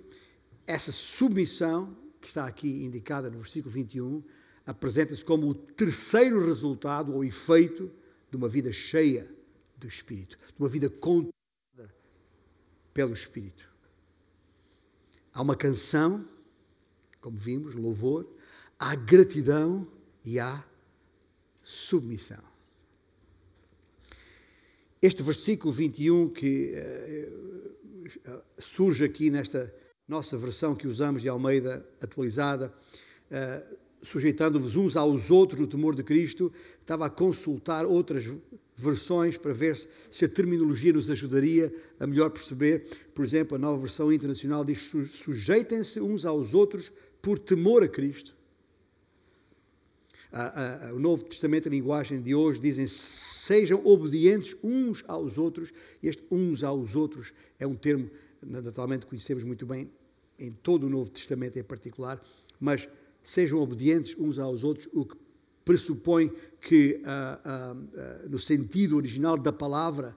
essa 0.64 0.92
submissão, 0.92 1.96
que 2.20 2.28
está 2.28 2.46
aqui 2.46 2.84
indicada 2.84 3.28
no 3.28 3.38
versículo 3.38 3.72
21, 3.72 4.22
apresenta-se 4.64 5.24
como 5.24 5.48
o 5.48 5.54
terceiro 5.54 6.46
resultado 6.46 7.12
ou 7.12 7.24
efeito 7.24 7.90
de 8.30 8.36
uma 8.36 8.48
vida 8.48 8.70
cheia 8.70 9.28
do 9.76 9.88
Espírito, 9.88 10.38
de 10.38 10.62
uma 10.62 10.68
vida 10.68 10.88
controlada 10.88 11.92
pelo 12.94 13.12
Espírito. 13.12 13.68
Há 15.32 15.42
uma 15.42 15.56
canção, 15.56 16.24
como 17.20 17.36
vimos, 17.36 17.74
louvor, 17.74 18.32
há 18.78 18.94
gratidão 18.94 19.86
e 20.24 20.38
há 20.38 20.67
submissão. 21.68 22.42
Este 25.02 25.22
versículo 25.22 25.70
21 25.70 26.30
que 26.30 26.72
uh, 28.26 28.40
surge 28.56 29.04
aqui 29.04 29.28
nesta, 29.28 29.72
nossa 30.08 30.38
versão 30.38 30.74
que 30.74 30.88
usamos 30.88 31.20
de 31.20 31.28
Almeida 31.28 31.86
atualizada, 32.00 32.72
uh, 33.30 33.76
sujeitando-vos 34.00 34.76
uns 34.76 34.96
aos 34.96 35.30
outros 35.30 35.60
no 35.60 35.66
temor 35.66 35.94
de 35.94 36.02
Cristo, 36.02 36.50
estava 36.80 37.04
a 37.04 37.10
consultar 37.10 37.84
outras 37.84 38.24
versões 38.74 39.36
para 39.36 39.52
ver 39.52 39.76
se 40.10 40.24
a 40.24 40.28
terminologia 40.28 40.94
nos 40.94 41.10
ajudaria 41.10 41.70
a 42.00 42.06
melhor 42.06 42.30
perceber. 42.30 42.82
Por 43.14 43.22
exemplo, 43.26 43.56
a 43.56 43.58
nova 43.58 43.78
versão 43.78 44.10
internacional 44.10 44.64
diz: 44.64 44.78
sujeitem-se 44.78 46.00
uns 46.00 46.24
aos 46.24 46.54
outros 46.54 46.90
por 47.20 47.38
temor 47.38 47.82
a 47.84 47.88
Cristo. 47.88 48.37
A, 50.30 50.88
a, 50.88 50.94
o 50.94 50.98
Novo 50.98 51.24
Testamento, 51.24 51.68
a 51.68 51.70
linguagem 51.70 52.20
de 52.20 52.34
hoje, 52.34 52.60
dizem 52.60 52.86
sejam 52.86 53.84
obedientes 53.84 54.56
uns 54.62 55.04
aos 55.08 55.38
outros. 55.38 55.72
Este 56.02 56.22
uns 56.30 56.62
aos 56.62 56.94
outros 56.94 57.32
é 57.58 57.66
um 57.66 57.74
termo 57.74 58.10
naturalmente 58.42 59.06
conhecemos 59.06 59.44
muito 59.44 59.66
bem 59.66 59.90
em 60.38 60.52
todo 60.52 60.86
o 60.86 60.90
Novo 60.90 61.10
Testamento 61.10 61.58
em 61.58 61.64
particular, 61.64 62.20
mas 62.60 62.88
sejam 63.22 63.58
obedientes 63.58 64.16
uns 64.18 64.38
aos 64.38 64.62
outros, 64.62 64.88
o 64.92 65.04
que 65.04 65.16
pressupõe 65.64 66.32
que, 66.60 67.02
ah, 67.04 67.40
ah, 67.44 67.76
ah, 67.96 68.26
no 68.28 68.38
sentido 68.38 68.96
original 68.96 69.36
da 69.36 69.52
palavra, 69.52 70.16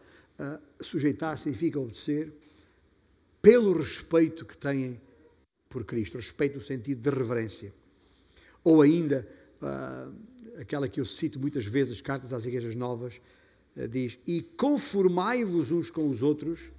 sujeitar 0.79 1.37
significa 1.37 1.79
obedecer, 1.79 2.33
pelo 3.43 3.73
respeito 3.73 4.43
que 4.43 4.57
têm 4.57 4.99
por 5.69 5.85
Cristo, 5.85 6.17
respeito 6.17 6.55
no 6.55 6.63
sentido 6.63 6.99
de 6.99 7.15
reverência. 7.15 7.71
Ou 8.63 8.81
ainda, 8.81 9.27
aquela 10.57 10.87
que 10.87 10.99
eu 10.99 11.05
cito 11.05 11.39
muitas 11.39 11.65
vezes, 11.65 11.93
as 11.93 12.01
cartas 12.01 12.33
às 12.33 12.45
igrejas 12.45 12.75
novas, 12.75 13.21
diz: 13.89 14.19
E 14.27 14.41
conformai-vos 14.41 15.71
uns 15.71 15.89
com 15.89 16.09
os 16.09 16.21
outros, 16.23 16.71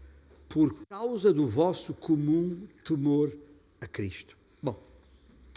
por 0.48 0.74
causa 0.88 1.32
do 1.32 1.46
vosso 1.46 1.94
comum 1.94 2.66
temor 2.84 3.32
a 3.80 3.86
Cristo. 3.86 4.36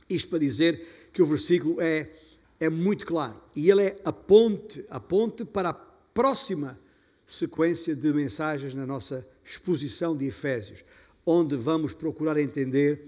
Isto 0.10 0.30
para 0.30 0.40
dizer 0.40 1.10
que 1.12 1.22
o 1.22 1.26
versículo 1.26 1.82
é, 1.82 2.12
é 2.60 2.70
muito 2.70 3.06
claro 3.06 3.42
e 3.56 3.70
ele 3.70 3.84
é 3.84 4.00
a 4.06 4.14
ponte, 4.14 4.86
a 4.90 5.00
ponte 5.00 5.44
para 5.44 5.70
a 5.70 5.74
próxima 5.74 6.80
sequência 7.26 7.96
de 7.96 8.14
mensagens 8.14 8.76
na 8.76 8.86
nossa 8.86 9.28
exposição 9.44 10.16
de 10.16 10.26
Efésios, 10.26 10.84
onde 11.26 11.56
vamos 11.56 11.94
procurar 11.94 12.38
entender 12.40 13.04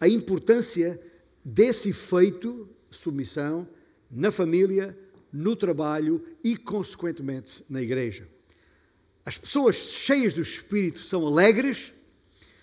a 0.00 0.08
importância 0.08 1.00
desse 1.44 1.92
feito, 1.92 2.68
submissão, 2.90 3.68
na 4.10 4.30
família, 4.30 4.96
no 5.32 5.54
trabalho 5.54 6.24
e, 6.42 6.56
consequentemente, 6.56 7.64
na 7.68 7.82
igreja. 7.82 8.28
As 9.24 9.36
pessoas 9.36 9.76
cheias 9.76 10.32
do 10.32 10.40
Espírito 10.40 11.00
são 11.00 11.26
alegres, 11.26 11.92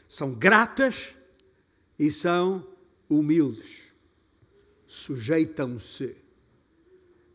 são 0.07 0.33
gratas 0.33 1.13
e 1.99 2.11
são 2.11 2.67
humildes, 3.07 3.93
sujeitam-se, 4.87 6.15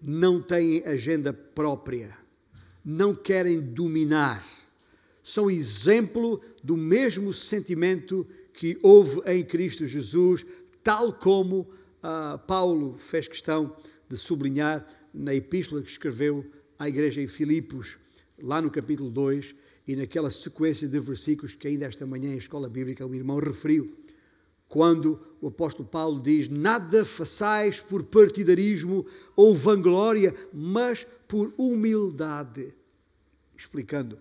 não 0.03 0.41
têm 0.43 0.85
agenda 0.85 1.33
própria, 1.33 2.17
não 2.85 3.15
querem 3.15 3.61
dominar, 3.61 4.45
são 5.23 5.51
exemplo 5.51 6.43
do 6.63 6.77
mesmo 6.77 7.33
sentimento 7.33 8.27
que 8.53 8.79
houve 8.83 9.21
em 9.27 9.45
Cristo 9.45 9.87
Jesus, 9.87 10.45
tal 10.83 11.13
como 11.13 11.69
uh, 12.03 12.39
Paulo 12.47 12.97
fez 12.97 13.29
questão 13.29 13.75
de 14.09 14.17
sublinhar 14.17 14.87
na 15.13 15.35
epístola 15.35 15.83
que 15.83 15.91
escreveu 15.91 16.45
à 16.79 16.89
igreja 16.89 17.21
em 17.21 17.27
Filipos, 17.27 17.99
lá 18.43 18.61
no 18.61 18.71
capítulo 18.71 19.11
2, 19.11 19.55
e 19.87 19.97
naquela 19.97 20.31
sequência 20.31 20.89
de 20.89 21.01
versículos 21.01 21.55
que 21.55 21.67
ainda 21.67 21.87
esta 21.87 22.07
manhã 22.07 22.33
em 22.33 22.39
escola 22.39 22.69
bíblica 22.69 23.07
o 23.07 23.15
irmão 23.15 23.39
referiu 23.39 24.01
quando 24.71 25.21
o 25.41 25.49
apóstolo 25.49 25.87
Paulo 25.87 26.23
diz: 26.23 26.49
Nada 26.49 27.05
façais 27.05 27.81
por 27.81 28.05
partidarismo 28.05 29.05
ou 29.35 29.53
vanglória, 29.53 30.35
mas 30.55 31.07
por 31.27 31.53
humildade. 31.59 32.75
Explicando, 33.59 34.17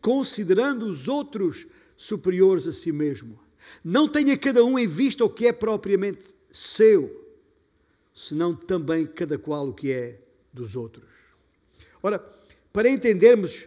considerando 0.00 0.86
os 0.86 1.06
outros 1.06 1.66
superiores 1.96 2.66
a 2.66 2.72
si 2.72 2.90
mesmo. 2.90 3.38
Não 3.84 4.08
tenha 4.08 4.36
cada 4.38 4.64
um 4.64 4.78
em 4.78 4.88
vista 4.88 5.22
o 5.22 5.28
que 5.28 5.46
é 5.46 5.52
propriamente 5.52 6.34
seu, 6.52 7.28
senão 8.14 8.54
também 8.54 9.06
cada 9.06 9.38
qual 9.38 9.68
o 9.68 9.72
que 9.72 9.92
é 9.92 10.20
dos 10.52 10.76
outros. 10.76 11.08
Ora, 12.02 12.18
para 12.72 12.88
entendermos, 12.88 13.66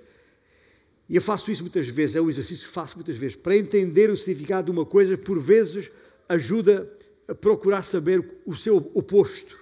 e 1.07 1.15
eu 1.15 1.21
faço 1.21 1.51
isso 1.51 1.63
muitas 1.63 1.87
vezes, 1.87 2.15
é 2.15 2.21
um 2.21 2.29
exercício 2.29 2.67
que 2.67 2.73
faço 2.73 2.95
muitas 2.95 3.17
vezes, 3.17 3.35
para 3.35 3.57
entender 3.57 4.09
o 4.09 4.17
significado 4.17 4.65
de 4.65 4.71
uma 4.71 4.85
coisa, 4.85 5.17
por 5.17 5.39
vezes 5.39 5.91
ajuda 6.27 6.91
a 7.27 7.35
procurar 7.35 7.83
saber 7.83 8.41
o 8.45 8.55
seu 8.55 8.77
oposto. 8.93 9.57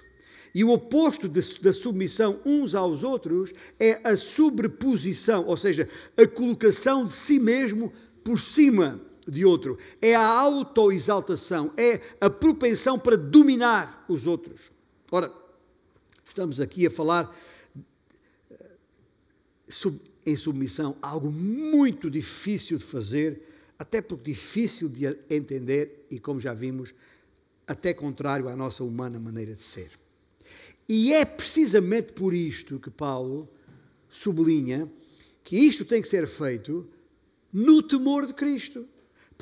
E 0.54 0.62
o 0.64 0.70
oposto 0.70 1.28
de, 1.28 1.40
da 1.60 1.72
submissão 1.72 2.40
uns 2.44 2.74
aos 2.74 3.02
outros 3.02 3.52
é 3.80 4.06
a 4.06 4.16
sobreposição, 4.16 5.46
ou 5.46 5.56
seja, 5.56 5.88
a 6.16 6.26
colocação 6.26 7.06
de 7.06 7.16
si 7.16 7.38
mesmo 7.38 7.92
por 8.22 8.38
cima 8.38 9.00
de 9.26 9.44
outro. 9.44 9.78
É 10.00 10.14
a 10.14 10.26
autoexaltação, 10.26 11.72
é 11.76 12.00
a 12.20 12.30
propensão 12.30 12.98
para 12.98 13.16
dominar 13.16 14.04
os 14.08 14.26
outros. 14.26 14.70
Ora, 15.10 15.32
estamos 16.24 16.60
aqui 16.60 16.86
a 16.86 16.90
falar 16.90 17.34
eh, 18.50 18.70
em 20.26 20.36
submissão, 20.36 20.96
algo 21.02 21.30
muito 21.30 22.10
difícil 22.10 22.78
de 22.78 22.84
fazer 22.84 23.48
até 23.78 24.00
porque 24.00 24.30
difícil 24.30 24.88
de 24.88 25.06
entender 25.28 26.06
e, 26.08 26.20
como 26.20 26.40
já 26.40 26.54
vimos, 26.54 26.94
até 27.66 27.92
contrário 27.92 28.48
à 28.48 28.54
nossa 28.54 28.84
humana 28.84 29.18
maneira 29.18 29.54
de 29.54 29.62
ser. 29.62 29.90
E 30.88 31.12
é 31.12 31.24
precisamente 31.24 32.12
por 32.12 32.32
isto 32.32 32.78
que 32.78 32.90
Paulo 32.90 33.48
sublinha 34.08 34.88
que 35.42 35.56
isto 35.56 35.84
tem 35.84 36.00
que 36.00 36.06
ser 36.06 36.28
feito 36.28 36.86
no 37.52 37.82
temor 37.82 38.26
de 38.26 38.34
Cristo. 38.34 38.86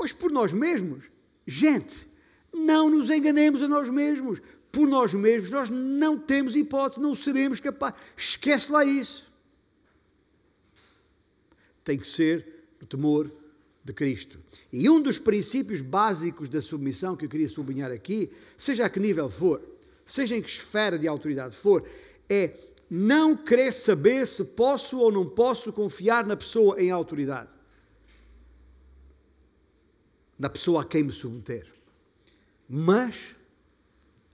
Pois 0.00 0.14
por 0.14 0.32
nós 0.32 0.50
mesmos, 0.50 1.04
gente, 1.46 2.08
não 2.50 2.88
nos 2.88 3.10
enganemos 3.10 3.62
a 3.62 3.68
nós 3.68 3.90
mesmos. 3.90 4.40
Por 4.72 4.88
nós 4.88 5.12
mesmos, 5.12 5.50
nós 5.50 5.68
não 5.68 6.18
temos 6.18 6.56
hipótese, 6.56 7.02
não 7.02 7.14
seremos 7.14 7.60
capazes. 7.60 8.00
Esquece 8.16 8.72
lá 8.72 8.82
isso. 8.82 9.30
Tem 11.84 11.98
que 11.98 12.06
ser 12.06 12.64
no 12.80 12.86
temor 12.86 13.30
de 13.84 13.92
Cristo. 13.92 14.38
E 14.72 14.88
um 14.88 15.02
dos 15.02 15.18
princípios 15.18 15.82
básicos 15.82 16.48
da 16.48 16.62
submissão 16.62 17.14
que 17.14 17.26
eu 17.26 17.28
queria 17.28 17.50
sublinhar 17.50 17.92
aqui, 17.92 18.32
seja 18.56 18.86
a 18.86 18.88
que 18.88 18.98
nível 18.98 19.28
for, 19.28 19.62
seja 20.06 20.34
em 20.34 20.40
que 20.40 20.48
esfera 20.48 20.98
de 20.98 21.06
autoridade 21.06 21.54
for, 21.54 21.86
é 22.26 22.56
não 22.88 23.36
querer 23.36 23.70
saber 23.70 24.26
se 24.26 24.44
posso 24.44 24.98
ou 24.98 25.12
não 25.12 25.28
posso 25.28 25.74
confiar 25.74 26.24
na 26.24 26.38
pessoa 26.38 26.80
em 26.80 26.90
autoridade. 26.90 27.60
Na 30.40 30.48
pessoa 30.48 30.81
a 30.81 30.85
quem 30.87 31.05
me 31.05 31.12
submeter. 31.12 31.70
Mas, 32.66 33.37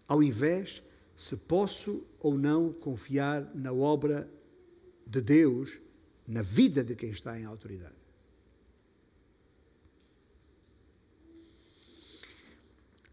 ao 0.07 0.23
invés, 0.23 0.81
se 1.17 1.37
posso 1.37 2.07
ou 2.21 2.39
não 2.39 2.73
confiar 2.73 3.53
na 3.57 3.73
obra 3.73 4.31
de 5.05 5.21
Deus, 5.21 5.81
na 6.29 6.43
vida 6.43 6.85
de 6.85 6.95
quem 6.95 7.11
está 7.11 7.37
em 7.37 7.45
autoridade. 7.45 7.97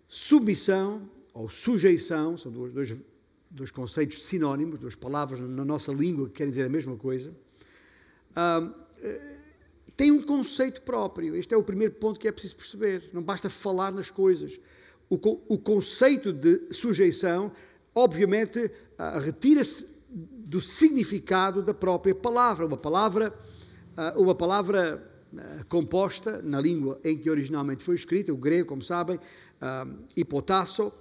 Submissão 0.07 1.09
ou 1.33 1.49
sujeição 1.49 2.37
são 2.37 2.51
dois, 2.51 2.73
dois, 2.73 2.95
dois 3.49 3.71
conceitos 3.71 4.23
sinónimos, 4.23 4.77
duas 4.77 4.95
palavras 4.95 5.39
na 5.39 5.65
nossa 5.65 5.91
língua 5.91 6.27
que 6.27 6.35
querem 6.35 6.51
dizer 6.51 6.67
a 6.67 6.69
mesma 6.69 6.95
coisa. 6.95 7.35
Ah, 8.35 8.71
tem 9.95 10.11
um 10.11 10.21
conceito 10.21 10.81
próprio. 10.81 11.35
Este 11.35 11.53
é 11.53 11.57
o 11.57 11.63
primeiro 11.63 11.93
ponto 11.93 12.19
que 12.19 12.27
é 12.27 12.31
preciso 12.31 12.55
perceber. 12.55 13.09
Não 13.13 13.21
basta 13.21 13.49
falar 13.49 13.91
nas 13.91 14.09
coisas. 14.09 14.59
O, 15.09 15.15
o 15.47 15.57
conceito 15.57 16.31
de 16.31 16.73
sujeição, 16.73 17.51
obviamente, 17.93 18.71
ah, 18.97 19.19
retira-se 19.19 19.93
do 20.09 20.59
significado 20.61 21.61
da 21.61 21.73
própria 21.73 22.15
palavra. 22.15 22.65
Uma 22.65 22.77
palavra, 22.77 23.33
ah, 23.95 24.13
uma 24.17 24.35
palavra 24.35 25.09
composta 25.67 26.41
na 26.43 26.59
língua 26.59 26.99
em 27.03 27.17
que 27.17 27.29
originalmente 27.29 27.83
foi 27.83 27.95
escrita, 27.95 28.31
o 28.31 28.37
grego, 28.37 28.69
como 28.69 28.81
sabem, 28.81 29.19
hipotasso, 30.15 30.87
uh, 30.87 30.93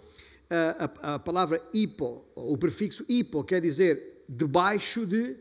a, 1.03 1.15
a, 1.15 1.19
palavra 1.19 1.63
hipo, 1.73 2.25
o 2.35 2.57
prefixo 2.57 3.05
hipo 3.09 3.45
quer 3.45 3.61
dizer 3.61 4.25
debaixo 4.29 5.07
de, 5.07 5.37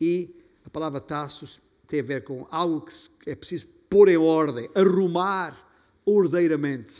e 0.00 0.40
a 0.64 0.70
palavra 0.70 1.00
tasso 1.00 1.60
tem 1.86 2.00
a 2.00 2.02
ver 2.02 2.24
com 2.24 2.46
algo 2.50 2.80
que 2.82 3.30
é 3.30 3.34
preciso 3.34 3.68
pôr 3.88 4.08
em 4.08 4.16
ordem, 4.16 4.68
arrumar 4.74 5.56
ordeiramente. 6.04 6.92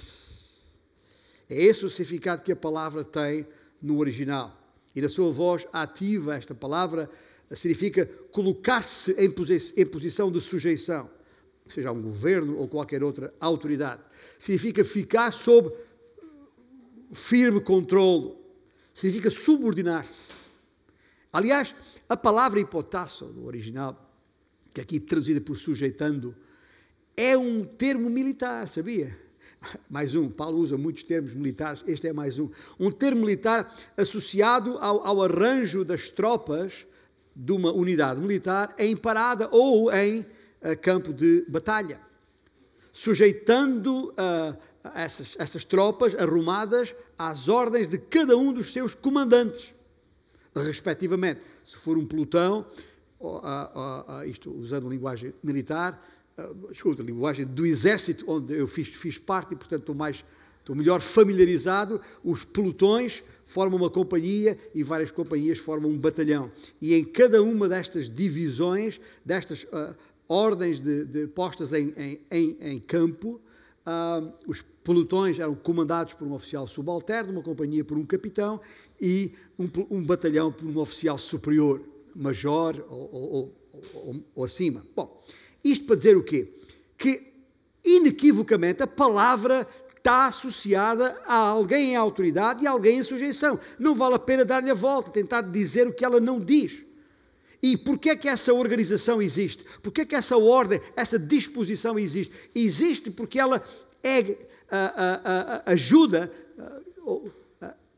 É 1.49 1.63
esse 1.63 1.85
o 1.85 1.91
significado 1.91 2.43
que 2.43 2.53
a 2.53 2.57
palavra 2.57 3.05
tem 3.05 3.47
no 3.81 3.99
original. 3.99 4.61
E 4.95 5.01
na 5.01 5.09
sua 5.09 5.33
voz 5.33 5.67
ativa, 5.73 6.37
esta 6.37 6.55
palavra 6.55 7.11
significa 7.53 8.07
colocar-se 8.31 9.13
em, 9.13 9.31
posição 9.87 10.31
de 10.31 10.41
sujeição, 10.41 11.11
seja 11.67 11.93
um 11.93 12.01
governo 12.01 12.57
ou 12.57 12.69
qualquer 12.69 13.03
outra 13.03 13.33
autoridade. 13.41 14.03
Significa 14.39 14.85
ficar 14.85 15.33
sob 15.33 15.73
firme 17.13 17.61
controle. 17.61 18.35
Significa 18.93 19.31
subordinar-se. 19.31 20.33
Aliás, 21.33 21.75
a 22.09 22.17
palavra 22.17 22.61
hipotasso, 22.61 23.27
no 23.27 23.47
original, 23.47 24.04
que 24.75 24.81
aqui 24.81 24.99
traduzida 24.99 25.41
por 25.41 25.57
sujeitando, 25.57 26.35
é 27.17 27.39
um 27.39 27.65
termo 27.65 28.11
militar, 28.11 28.69
sabia? 28.69 29.17
Mais 29.89 30.17
um, 30.17 30.29
Paulo 30.29 30.59
usa 30.59 30.77
muitos 30.77 31.05
termos 31.05 31.33
militares, 31.33 31.83
este 31.87 32.09
é 32.09 32.13
mais 32.13 32.41
um. 32.41 32.51
Um 32.79 32.91
termo 32.91 33.21
militar 33.21 33.73
associado 33.97 34.77
ao, 34.79 35.07
ao 35.07 35.23
arranjo 35.23 35.85
das 35.85 36.11
tropas 36.11 36.85
de 37.35 37.53
uma 37.53 37.73
unidade 37.73 38.21
militar 38.21 38.75
em 38.77 38.97
parada 38.97 39.49
ou 39.53 39.93
em 39.93 40.21
uh, 40.21 40.77
campo 40.83 41.13
de 41.15 41.47
batalha, 41.49 42.01
sujeitando 42.93 44.11
uh, 44.11 44.57
essas, 44.95 45.37
essas 45.39 45.65
tropas 45.65 46.15
arrumadas 46.17 46.95
às 47.17 47.49
ordens 47.49 47.89
de 47.89 47.99
cada 47.99 48.37
um 48.37 48.53
dos 48.53 48.73
seus 48.73 48.95
comandantes, 48.95 49.73
respectivamente. 50.55 51.41
Se 51.65 51.77
for 51.77 51.97
um 51.97 52.05
pelotão, 52.05 52.67
isto 54.27 54.51
usando 54.53 54.89
linguagem 54.89 55.35
militar, 55.43 56.03
desculpa, 56.69 57.03
linguagem 57.03 57.47
do 57.47 57.65
exército 57.65 58.25
onde 58.29 58.55
eu 58.55 58.67
fiz, 58.67 58.89
fiz 58.89 59.19
parte 59.19 59.55
e, 59.55 59.57
portanto, 59.57 59.81
estou, 59.81 59.95
mais, 59.95 60.25
estou 60.61 60.75
melhor 60.75 61.01
familiarizado, 61.01 62.01
os 62.23 62.45
pelotões 62.45 63.23
formam 63.45 63.79
uma 63.79 63.91
companhia 63.91 64.59
e 64.75 64.83
várias 64.83 65.11
companhias 65.11 65.59
formam 65.59 65.91
um 65.91 65.99
batalhão. 65.99 66.51
E 66.81 66.95
em 66.95 67.05
cada 67.05 67.43
uma 67.43 67.69
destas 67.69 68.13
divisões, 68.13 69.01
destas 69.25 69.65
uh, 69.65 69.95
ordens 70.27 70.81
de, 70.81 71.05
de 71.05 71.27
postas 71.27 71.73
em, 71.73 71.93
em, 71.97 72.21
em, 72.31 72.57
em 72.61 72.81
campo, 72.81 73.41
uh, 73.87 74.33
os 74.47 74.63
pelotões 74.83 75.39
eram 75.39 75.55
comandados 75.55 76.15
por 76.15 76.27
um 76.27 76.33
oficial 76.33 76.67
subalterno, 76.67 77.33
uma 77.33 77.43
companhia 77.43 77.85
por 77.85 77.99
um 77.99 78.05
capitão 78.05 78.61
e 79.01 79.33
um, 79.59 79.69
um 79.91 80.03
batalhão 80.03 80.51
por 80.51 80.67
um 80.67 80.79
oficial 80.79 81.19
superior, 81.19 81.81
major 82.15 82.85
ou, 82.89 83.11
ou, 83.13 83.55
ou, 83.95 84.25
ou 84.35 84.45
acima. 84.45 84.85
Bom, 84.95 85.21
isto 85.63 85.85
para 85.87 85.97
dizer 85.97 86.17
o 86.17 86.23
quê? 86.23 86.53
Que, 86.97 87.33
inequivocamente, 87.85 88.83
a 88.83 88.87
palavra 88.87 89.67
está 89.97 90.27
associada 90.27 91.19
a 91.27 91.37
alguém 91.37 91.93
em 91.93 91.97
autoridade 91.97 92.63
e 92.63 92.67
a 92.67 92.71
alguém 92.71 92.99
em 92.99 93.05
sujeição. 93.05 93.59
Não 93.79 93.95
vale 93.95 94.17
a 94.17 94.19
pena 94.19 94.45
dar-lhe 94.45 94.71
a 94.71 94.75
volta, 94.75 95.11
tentar 95.11 95.41
dizer 95.41 95.89
o 95.89 95.95
que 95.95 96.05
ela 96.05 96.21
não 96.21 96.39
diz. 96.39 96.85
E 97.63 97.79
porquê 97.79 98.11
é 98.11 98.17
que 98.17 98.29
essa 98.29 98.53
organização 98.53 99.23
existe? 99.23 99.65
Porquê 99.83 100.03
é 100.03 100.05
que 100.05 100.15
essa 100.15 100.37
ordem, 100.37 100.79
essa 100.95 101.19
disposição 101.19 101.99
existe? 101.99 102.31
Existe 102.55 103.11
porque 103.11 103.41
ela 103.41 103.65
é, 104.03 104.37
a, 104.71 104.77
a, 104.77 105.71
a, 105.71 105.73
ajuda, 105.73 106.31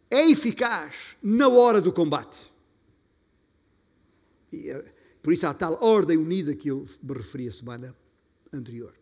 é 0.09 0.31
eficaz 0.31 1.17
na 1.21 1.49
hora 1.49 1.81
do 1.81 1.93
combate. 1.93 2.53
Eh, 4.53 4.85
por 5.23 5.33
isso 5.33 5.47
há 5.47 5.51
a 5.51 5.55
tal 5.55 5.77
ordem 5.83 6.17
unida 6.17 6.55
que 6.55 6.71
eu 6.71 6.87
me 7.03 7.15
referi 7.15 7.49
a 7.49 7.53
semana 7.53 7.95
anterior. 8.53 8.95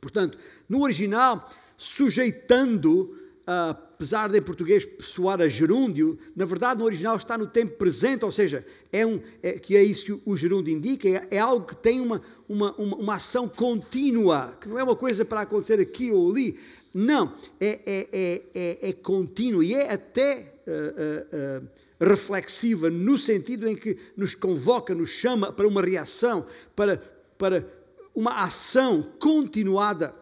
Portanto, 0.00 0.36
no 0.68 0.82
original, 0.82 1.48
sujeitando, 1.76 3.16
apesar 3.46 4.28
de 4.28 4.38
em 4.38 4.42
português 4.42 4.86
soar 5.00 5.40
a 5.40 5.48
gerúndio, 5.48 6.18
na 6.34 6.44
verdade 6.44 6.80
no 6.80 6.84
original 6.84 7.16
está 7.16 7.38
no 7.38 7.46
tempo 7.46 7.76
presente, 7.76 8.24
ou 8.24 8.32
seja, 8.32 8.66
é 8.92 9.06
um, 9.06 9.22
é, 9.42 9.58
que 9.58 9.76
é 9.76 9.82
isso 9.82 10.04
que 10.04 10.22
o 10.24 10.36
gerúndio 10.36 10.74
indica, 10.74 11.08
é, 11.08 11.28
é 11.30 11.38
algo 11.38 11.66
que 11.66 11.76
tem 11.76 12.00
uma, 12.00 12.20
uma, 12.48 12.72
uma, 12.72 12.96
uma, 12.96 13.14
ação 13.14 13.48
contínua, 13.48 14.56
que 14.60 14.68
não 14.68 14.78
é 14.78 14.82
uma 14.82 14.96
coisa 14.96 15.24
para 15.24 15.42
acontecer 15.42 15.80
aqui 15.80 16.10
ou 16.10 16.30
ali, 16.30 16.58
não, 16.92 17.32
é, 17.60 17.80
é, 17.86 18.08
é, 18.12 18.42
é, 18.54 18.88
é 18.90 18.92
contínuo 18.92 19.62
e 19.62 19.72
é 19.72 19.92
até 19.92 20.51
uh, 20.66 21.62
uh, 21.62 21.68
reflexiva 22.00 22.90
no 22.90 23.18
sentido 23.18 23.68
em 23.68 23.76
que 23.76 23.96
nos 24.16 24.34
convoca, 24.34 24.94
nos 24.94 25.10
chama 25.10 25.52
para 25.52 25.66
uma 25.66 25.82
reação, 25.82 26.46
para, 26.74 27.02
para 27.38 27.66
uma 28.14 28.42
ação 28.42 29.02
continuada 29.18 30.14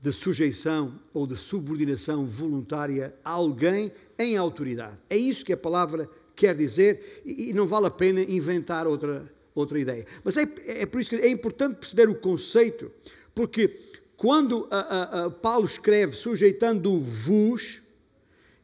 de 0.00 0.12
sujeição 0.12 0.98
ou 1.14 1.26
de 1.26 1.36
subordinação 1.36 2.26
voluntária 2.26 3.14
a 3.24 3.30
alguém 3.30 3.92
em 4.18 4.36
autoridade. 4.36 4.98
É 5.08 5.16
isso 5.16 5.44
que 5.44 5.52
a 5.52 5.56
palavra 5.56 6.10
quer 6.34 6.56
dizer 6.56 7.22
e 7.24 7.52
não 7.52 7.66
vale 7.66 7.86
a 7.86 7.90
pena 7.90 8.20
inventar 8.20 8.86
outra, 8.86 9.30
outra 9.54 9.78
ideia. 9.78 10.04
Mas 10.24 10.36
é, 10.36 10.42
é 10.66 10.86
por 10.86 11.00
isso 11.00 11.10
que 11.10 11.16
é 11.16 11.28
importante 11.28 11.76
perceber 11.76 12.08
o 12.08 12.16
conceito, 12.16 12.90
porque 13.32 13.78
quando 14.16 14.66
a, 14.70 14.80
a, 14.80 15.24
a 15.26 15.30
Paulo 15.30 15.66
escreve 15.66 16.16
sujeitando-vos, 16.16 17.81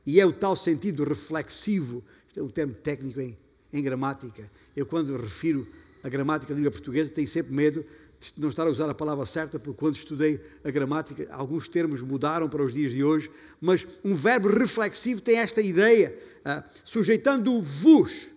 e 0.09 0.19
é 0.19 0.25
o 0.25 0.33
tal 0.33 0.57
sentido 0.57 1.05
reflexivo, 1.05 2.03
é 2.35 2.41
um 2.41 2.49
termo 2.49 2.73
técnico 2.73 3.21
em, 3.21 3.37
em 3.71 3.83
gramática. 3.83 4.51
Eu, 4.75 4.87
quando 4.87 5.15
refiro 5.15 5.69
a 6.03 6.09
gramática 6.09 6.55
da 6.55 6.57
língua 6.57 6.73
portuguesa, 6.73 7.11
tenho 7.11 7.29
sempre 7.29 7.53
medo 7.53 7.85
de 8.19 8.33
não 8.39 8.49
estar 8.49 8.67
a 8.67 8.71
usar 8.71 8.89
a 8.89 8.95
palavra 8.95 9.27
certa, 9.27 9.59
porque 9.59 9.79
quando 9.79 9.97
estudei 9.97 10.43
a 10.65 10.71
gramática, 10.71 11.29
alguns 11.31 11.69
termos 11.69 12.01
mudaram 12.01 12.49
para 12.49 12.65
os 12.65 12.73
dias 12.73 12.93
de 12.93 13.05
hoje, 13.05 13.31
mas 13.61 13.87
um 14.03 14.15
verbo 14.15 14.49
reflexivo 14.49 15.21
tem 15.21 15.41
esta 15.41 15.61
ideia, 15.61 16.19
ah, 16.43 16.65
sujeitando-vos. 16.83 18.29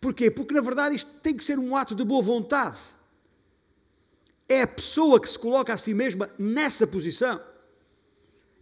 Porquê? 0.00 0.32
Porque, 0.32 0.52
na 0.52 0.62
verdade, 0.62 0.96
isto 0.96 1.12
tem 1.22 1.36
que 1.36 1.44
ser 1.44 1.60
um 1.60 1.76
ato 1.76 1.94
de 1.94 2.04
boa 2.04 2.22
vontade. 2.22 2.80
É 4.48 4.62
a 4.62 4.66
pessoa 4.66 5.20
que 5.20 5.28
se 5.28 5.38
coloca 5.38 5.72
a 5.72 5.76
si 5.76 5.94
mesma 5.94 6.28
nessa 6.36 6.88
posição 6.88 7.40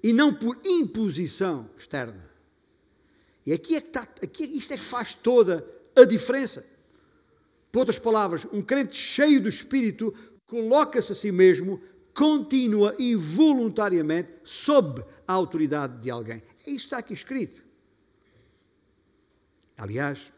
e 0.03 0.13
não 0.13 0.35
por 0.35 0.59
imposição 0.67 1.71
externa. 1.79 2.32
E 3.45 3.53
aqui 3.53 3.77
é 3.77 3.81
que 3.81 3.89
está, 3.89 4.03
aqui, 4.03 4.45
isto 4.45 4.73
é 4.73 4.77
que 4.77 4.83
faz 4.83 5.15
toda 5.15 5.67
a 5.97 6.05
diferença. 6.05 6.65
Por 7.71 7.81
outras 7.81 7.99
palavras, 7.99 8.47
um 8.53 8.63
crente 8.63 8.97
cheio 8.97 9.41
do 9.41 9.49
Espírito 9.49 10.15
coloca-se 10.47 11.13
a 11.13 11.15
si 11.15 11.33
mesmo 11.33 11.81
contínua 12.15 12.95
e 12.99 13.15
voluntariamente 13.15 14.31
sob 14.45 15.03
a 15.27 15.33
autoridade 15.33 16.01
de 16.01 16.11
alguém. 16.11 16.43
É 16.67 16.71
isso 16.71 16.81
que 16.81 16.85
está 16.85 16.99
aqui 16.99 17.15
escrito. 17.15 17.63
Aliás, 19.77 20.31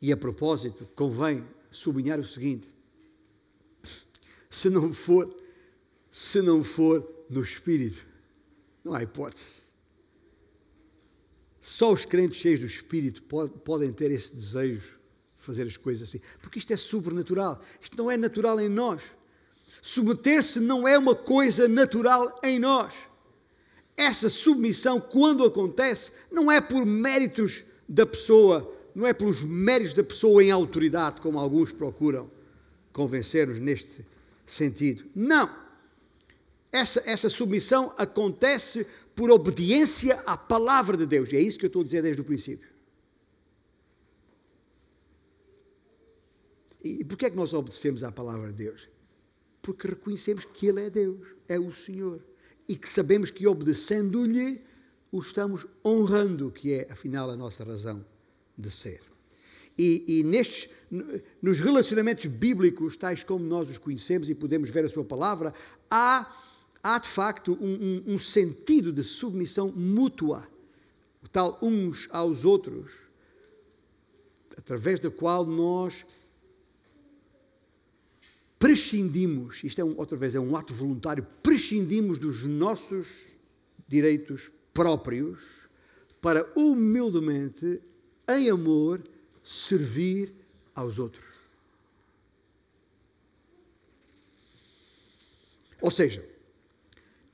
e 0.00 0.10
a 0.12 0.16
propósito, 0.16 0.88
convém 0.94 1.46
sublinhar 1.70 2.18
o 2.18 2.24
seguinte: 2.24 2.72
se 4.50 4.70
não 4.70 4.92
for, 4.92 5.34
se 6.10 6.40
não 6.40 6.64
for 6.64 7.26
no 7.28 7.42
Espírito, 7.42 8.06
não 8.82 8.94
há 8.94 9.02
hipótese. 9.02 9.65
Só 11.68 11.92
os 11.92 12.04
crentes 12.04 12.38
cheios 12.38 12.60
do 12.60 12.66
Espírito 12.66 13.24
podem 13.64 13.92
ter 13.92 14.12
esse 14.12 14.32
desejo 14.32 14.96
de 15.34 15.42
fazer 15.42 15.66
as 15.66 15.76
coisas 15.76 16.08
assim. 16.08 16.20
Porque 16.40 16.60
isto 16.60 16.72
é 16.72 16.76
sobrenatural. 16.76 17.60
Isto 17.80 17.98
não 17.98 18.08
é 18.08 18.16
natural 18.16 18.60
em 18.60 18.68
nós. 18.68 19.02
Submeter-se 19.82 20.60
não 20.60 20.86
é 20.86 20.96
uma 20.96 21.16
coisa 21.16 21.66
natural 21.66 22.38
em 22.44 22.60
nós. 22.60 22.94
Essa 23.96 24.30
submissão, 24.30 25.00
quando 25.00 25.44
acontece, 25.44 26.12
não 26.30 26.52
é 26.52 26.60
por 26.60 26.86
méritos 26.86 27.64
da 27.88 28.06
pessoa, 28.06 28.72
não 28.94 29.04
é 29.04 29.12
pelos 29.12 29.42
méritos 29.42 29.92
da 29.92 30.04
pessoa 30.04 30.44
em 30.44 30.52
autoridade, 30.52 31.20
como 31.20 31.36
alguns 31.36 31.72
procuram 31.72 32.30
convencer-nos 32.92 33.58
neste 33.58 34.06
sentido. 34.46 35.04
Não. 35.16 35.50
Essa, 36.70 37.02
essa 37.06 37.28
submissão 37.28 37.92
acontece 37.98 38.86
por 39.16 39.30
obediência 39.30 40.22
à 40.26 40.36
palavra 40.36 40.94
de 40.94 41.06
Deus. 41.06 41.32
E 41.32 41.36
é 41.36 41.40
isso 41.40 41.58
que 41.58 41.64
eu 41.64 41.68
estou 41.68 41.80
a 41.80 41.84
dizer 41.84 42.02
desde 42.02 42.20
o 42.20 42.24
princípio. 42.24 42.68
E 46.84 47.02
porquê 47.02 47.26
é 47.26 47.30
que 47.30 47.36
nós 47.36 47.52
obedecemos 47.54 48.04
à 48.04 48.12
palavra 48.12 48.52
de 48.52 48.64
Deus? 48.64 48.88
Porque 49.62 49.88
reconhecemos 49.88 50.44
que 50.44 50.66
Ele 50.66 50.82
é 50.82 50.90
Deus, 50.90 51.26
é 51.48 51.58
o 51.58 51.72
Senhor. 51.72 52.22
E 52.68 52.76
que 52.76 52.88
sabemos 52.88 53.30
que 53.30 53.46
obedecendo-lhe, 53.46 54.60
o 55.10 55.18
estamos 55.18 55.66
honrando, 55.84 56.52
que 56.52 56.74
é, 56.74 56.92
afinal, 56.92 57.30
a 57.30 57.36
nossa 57.36 57.64
razão 57.64 58.04
de 58.56 58.70
ser. 58.70 59.00
E, 59.78 60.20
e, 60.20 60.22
nestes, 60.24 60.70
nos 61.42 61.58
relacionamentos 61.60 62.26
bíblicos, 62.26 62.96
tais 62.96 63.24
como 63.24 63.44
nós 63.44 63.68
os 63.68 63.78
conhecemos 63.78 64.28
e 64.28 64.34
podemos 64.34 64.68
ver 64.70 64.84
a 64.84 64.88
Sua 64.88 65.04
palavra, 65.04 65.54
há 65.90 66.30
há 66.86 67.00
de 67.00 67.08
facto 67.08 67.58
um, 67.60 68.04
um, 68.06 68.14
um 68.14 68.18
sentido 68.18 68.92
de 68.92 69.02
submissão 69.02 69.72
mútua, 69.72 70.48
o 71.20 71.26
tal 71.26 71.58
uns 71.60 72.08
aos 72.12 72.44
outros, 72.44 72.92
através 74.56 75.00
da 75.00 75.10
qual 75.10 75.44
nós 75.44 76.06
prescindimos, 78.56 79.64
isto 79.64 79.80
é 79.80 79.84
um, 79.84 79.98
outra 79.98 80.16
vez 80.16 80.36
é 80.36 80.38
um 80.38 80.56
ato 80.56 80.72
voluntário, 80.72 81.26
prescindimos 81.42 82.20
dos 82.20 82.44
nossos 82.44 83.26
direitos 83.88 84.52
próprios 84.72 85.66
para 86.20 86.48
humildemente, 86.54 87.82
em 88.28 88.48
amor, 88.48 89.02
servir 89.42 90.32
aos 90.72 91.00
outros. 91.00 91.34
Ou 95.80 95.90
seja, 95.90 96.35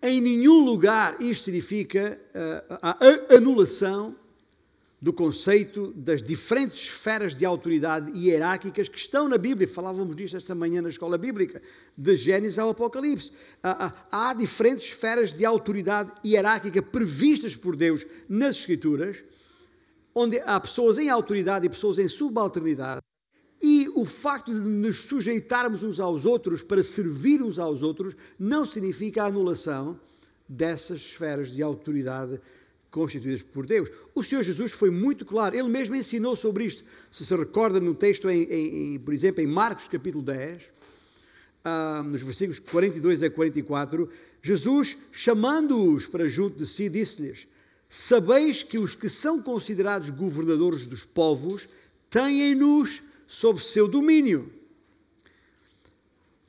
em 0.02 0.20
nenhum 0.20 0.64
lugar 0.64 1.16
isto 1.20 1.44
significa 1.44 2.20
uh, 2.34 2.78
a 2.82 3.36
anulação 3.36 4.16
do 5.02 5.12
conceito 5.12 5.92
das 5.96 6.22
diferentes 6.22 6.78
esferas 6.78 7.36
de 7.36 7.44
autoridade 7.44 8.16
hierárquicas 8.16 8.88
que 8.88 8.96
estão 8.96 9.28
na 9.28 9.36
Bíblia. 9.36 9.66
Falávamos 9.66 10.14
disto 10.14 10.36
esta 10.36 10.54
manhã 10.54 10.80
na 10.80 10.90
escola 10.90 11.18
bíblica, 11.18 11.60
de 11.98 12.14
Gênesis 12.14 12.56
ao 12.56 12.70
Apocalipse. 12.70 13.32
Há 13.60 14.32
diferentes 14.32 14.84
esferas 14.84 15.34
de 15.34 15.44
autoridade 15.44 16.12
hierárquica 16.24 16.80
previstas 16.80 17.56
por 17.56 17.74
Deus 17.74 18.06
nas 18.28 18.58
Escrituras, 18.58 19.16
onde 20.14 20.38
há 20.42 20.60
pessoas 20.60 20.98
em 20.98 21.10
autoridade 21.10 21.66
e 21.66 21.70
pessoas 21.70 21.98
em 21.98 22.08
subalternidade. 22.08 23.00
E 23.62 23.88
o 23.94 24.04
facto 24.04 24.52
de 24.52 24.58
nos 24.58 25.02
sujeitarmos 25.02 25.84
uns 25.84 26.00
aos 26.00 26.26
outros 26.26 26.64
para 26.64 26.82
servir 26.82 27.40
uns 27.40 27.60
aos 27.60 27.82
outros 27.82 28.16
não 28.36 28.66
significa 28.66 29.22
a 29.22 29.26
anulação 29.26 29.98
dessas 30.48 30.98
esferas 30.98 31.52
de 31.52 31.62
autoridade 31.62 32.40
constituídas 32.90 33.42
por 33.42 33.64
Deus. 33.64 33.88
O 34.14 34.22
Senhor 34.22 34.42
Jesus 34.42 34.72
foi 34.72 34.90
muito 34.90 35.24
claro, 35.24 35.56
ele 35.56 35.68
mesmo 35.68 35.94
ensinou 35.94 36.34
sobre 36.34 36.64
isto. 36.64 36.84
Se 37.10 37.24
se 37.24 37.36
recorda 37.36 37.78
no 37.78 37.94
texto, 37.94 38.28
em, 38.28 38.42
em, 38.42 38.98
por 38.98 39.14
exemplo, 39.14 39.40
em 39.40 39.46
Marcos 39.46 39.86
capítulo 39.88 40.24
10, 40.24 40.62
ah, 41.64 42.02
nos 42.04 42.22
versículos 42.22 42.58
42 42.58 43.22
a 43.22 43.30
44, 43.30 44.08
Jesus, 44.42 44.98
chamando-os 45.12 46.06
para 46.06 46.28
junto 46.28 46.58
de 46.58 46.66
si, 46.66 46.88
disse-lhes: 46.88 47.46
Sabeis 47.88 48.64
que 48.64 48.78
os 48.78 48.96
que 48.96 49.08
são 49.08 49.40
considerados 49.40 50.10
governadores 50.10 50.84
dos 50.84 51.04
povos 51.04 51.68
têm-nos 52.10 53.02
sob 53.32 53.58
seu 53.58 53.88
domínio. 53.88 54.52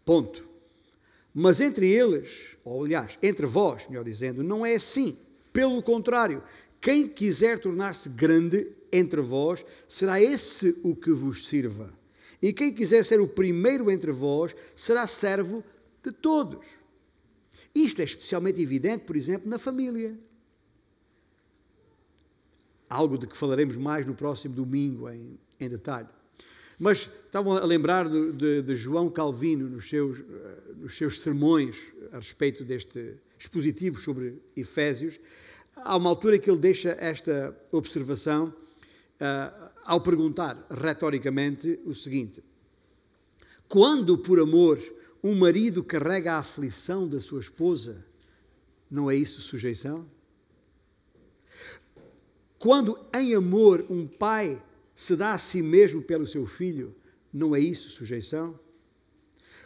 Ponto. 0.03 0.45
Mas 1.33 1.61
entre 1.61 1.89
eles, 1.89 2.57
ou 2.61 2.83
aliás, 2.83 3.17
entre 3.23 3.45
vós, 3.45 3.87
melhor 3.87 4.03
dizendo, 4.03 4.43
não 4.43 4.65
é 4.65 4.75
assim. 4.75 5.17
Pelo 5.53 5.81
contrário, 5.81 6.43
quem 6.81 7.07
quiser 7.07 7.57
tornar-se 7.57 8.09
grande 8.09 8.69
entre 8.91 9.21
vós, 9.21 9.65
será 9.87 10.21
esse 10.21 10.77
o 10.83 10.93
que 10.93 11.11
vos 11.11 11.47
sirva. 11.47 11.89
E 12.41 12.51
quem 12.51 12.73
quiser 12.73 13.05
ser 13.05 13.21
o 13.21 13.29
primeiro 13.29 13.89
entre 13.89 14.11
vós, 14.11 14.53
será 14.75 15.07
servo 15.07 15.63
de 16.03 16.11
todos. 16.11 16.65
Isto 17.73 18.01
é 18.01 18.03
especialmente 18.03 18.61
evidente, 18.61 19.05
por 19.05 19.15
exemplo, 19.15 19.49
na 19.49 19.57
família. 19.57 20.19
Algo 22.89 23.17
de 23.17 23.25
que 23.25 23.37
falaremos 23.37 23.77
mais 23.77 24.05
no 24.05 24.13
próximo 24.13 24.53
domingo 24.53 25.09
em, 25.09 25.39
em 25.61 25.69
detalhe. 25.69 26.09
Mas 26.83 27.09
estavam 27.25 27.53
a 27.53 27.65
lembrar 27.65 28.09
de, 28.09 28.33
de, 28.33 28.61
de 28.61 28.75
João 28.75 29.09
Calvino 29.09 29.69
nos 29.69 29.87
seus, 29.87 30.19
eh, 30.19 30.23
nos 30.75 30.97
seus 30.97 31.21
sermões 31.21 31.77
a 32.11 32.17
respeito 32.17 32.65
deste 32.65 33.15
expositivo 33.39 33.97
sobre 33.97 34.41
Efésios, 34.55 35.17
Há 35.75 35.97
uma 35.97 36.09
altura 36.09 36.37
que 36.37 36.49
ele 36.49 36.59
deixa 36.59 36.89
esta 36.99 37.57
observação 37.71 38.47
uh, 38.49 39.71
ao 39.83 40.01
perguntar 40.01 40.55
retoricamente 40.69 41.79
o 41.85 41.93
seguinte: 41.93 42.43
Quando 43.67 44.17
por 44.17 44.39
amor 44.39 44.79
um 45.23 45.35
marido 45.35 45.83
carrega 45.83 46.33
a 46.33 46.39
aflição 46.39 47.07
da 47.07 47.19
sua 47.19 47.39
esposa, 47.39 48.05
não 48.89 49.09
é 49.09 49.15
isso 49.15 49.41
sujeição? 49.41 50.05
Quando 52.59 52.97
em 53.15 53.33
amor 53.33 53.85
um 53.89 54.07
pai 54.07 54.61
se 55.03 55.17
dá 55.17 55.33
a 55.33 55.37
si 55.37 55.61
mesmo 55.61 56.01
pelo 56.01 56.25
seu 56.25 56.45
filho, 56.45 56.95
não 57.33 57.53
é 57.53 57.59
isso 57.59 57.89
sujeição? 57.89 58.57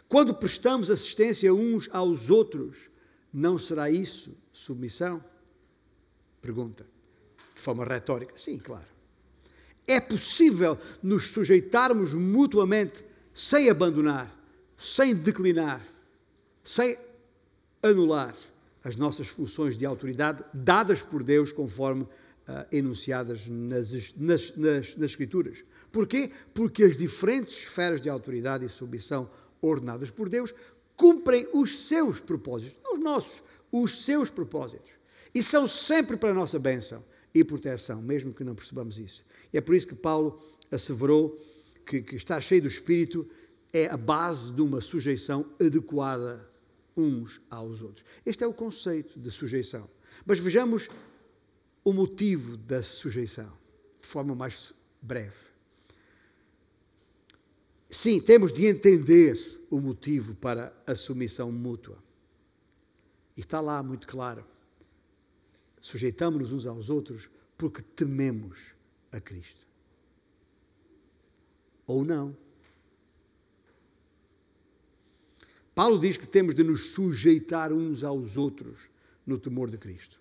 Quando 0.08 0.34
prestamos 0.34 0.90
assistência 0.90 1.54
uns 1.54 1.88
aos 1.92 2.28
outros, 2.28 2.90
não 3.32 3.56
será 3.56 3.88
isso 3.88 4.36
submissão? 4.52 5.24
Pergunta, 6.40 6.84
de 7.54 7.60
forma 7.60 7.84
retórica. 7.84 8.36
Sim, 8.36 8.58
claro. 8.58 8.88
É 9.86 10.00
possível 10.00 10.76
nos 11.00 11.30
sujeitarmos 11.30 12.14
mutuamente 12.14 13.04
sem 13.32 13.70
abandonar, 13.70 14.36
sem 14.76 15.14
declinar, 15.14 15.80
sem 16.64 16.98
anular 17.80 18.34
as 18.82 18.96
nossas 18.96 19.28
funções 19.28 19.76
de 19.76 19.86
autoridade 19.86 20.44
dadas 20.52 21.00
por 21.00 21.22
Deus 21.22 21.52
conforme 21.52 22.08
enunciadas 22.72 23.46
nas, 23.48 23.92
nas, 24.16 24.56
nas, 24.56 24.96
nas 24.96 25.10
Escrituras. 25.10 25.64
Porquê? 25.92 26.30
Porque 26.54 26.84
as 26.84 26.96
diferentes 26.96 27.54
esferas 27.54 28.00
de 28.00 28.08
autoridade 28.08 28.64
e 28.64 28.68
submissão 28.68 29.30
ordenadas 29.60 30.10
por 30.10 30.28
Deus 30.28 30.54
cumprem 30.96 31.48
os 31.52 31.86
seus 31.86 32.20
propósitos, 32.20 32.76
não 32.82 32.94
os 32.94 33.00
nossos, 33.00 33.42
os 33.70 34.04
seus 34.04 34.30
propósitos. 34.30 34.90
E 35.34 35.42
são 35.42 35.68
sempre 35.68 36.16
para 36.16 36.30
a 36.30 36.34
nossa 36.34 36.58
bênção 36.58 37.04
e 37.34 37.44
proteção, 37.44 38.02
mesmo 38.02 38.32
que 38.32 38.44
não 38.44 38.54
percebamos 38.54 38.98
isso. 38.98 39.24
E 39.52 39.58
é 39.58 39.60
por 39.60 39.74
isso 39.74 39.86
que 39.86 39.94
Paulo 39.94 40.40
asseverou 40.70 41.38
que, 41.86 42.02
que 42.02 42.16
estar 42.16 42.40
cheio 42.40 42.62
do 42.62 42.68
Espírito 42.68 43.28
é 43.72 43.86
a 43.86 43.96
base 43.96 44.52
de 44.52 44.60
uma 44.60 44.80
sujeição 44.80 45.46
adequada 45.60 46.48
uns 46.96 47.40
aos 47.50 47.80
outros. 47.80 48.04
Este 48.26 48.42
é 48.42 48.46
o 48.46 48.52
conceito 48.52 49.18
de 49.18 49.30
sujeição. 49.30 49.88
Mas 50.26 50.38
vejamos 50.38 50.88
o 51.88 51.92
motivo 51.92 52.56
da 52.56 52.82
sujeição, 52.82 53.50
de 53.98 54.06
forma 54.06 54.34
mais 54.34 54.74
breve. 55.00 55.48
Sim, 57.88 58.20
temos 58.20 58.52
de 58.52 58.66
entender 58.66 59.38
o 59.70 59.80
motivo 59.80 60.34
para 60.34 60.70
a 60.86 60.94
submissão 60.94 61.50
mútua. 61.50 61.96
E 63.34 63.40
está 63.40 63.60
lá 63.60 63.82
muito 63.82 64.06
claro 64.06 64.44
sujeitamos-nos 65.80 66.52
uns 66.52 66.66
aos 66.66 66.90
outros 66.90 67.30
porque 67.56 67.80
tememos 67.80 68.74
a 69.10 69.18
Cristo. 69.20 69.66
Ou 71.86 72.04
não. 72.04 72.36
Paulo 75.74 75.98
diz 75.98 76.18
que 76.18 76.26
temos 76.26 76.54
de 76.54 76.62
nos 76.62 76.90
sujeitar 76.90 77.72
uns 77.72 78.04
aos 78.04 78.36
outros 78.36 78.90
no 79.24 79.38
temor 79.38 79.70
de 79.70 79.78
Cristo. 79.78 80.20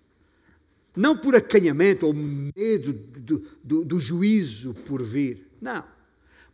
Não 0.98 1.16
por 1.16 1.36
acanhamento 1.36 2.06
ou 2.06 2.14
medo 2.14 2.94
do, 2.94 3.44
do, 3.64 3.86
do 3.86 4.00
juízo 4.00 4.74
por 4.86 5.04
vir. 5.04 5.48
Não. 5.62 5.84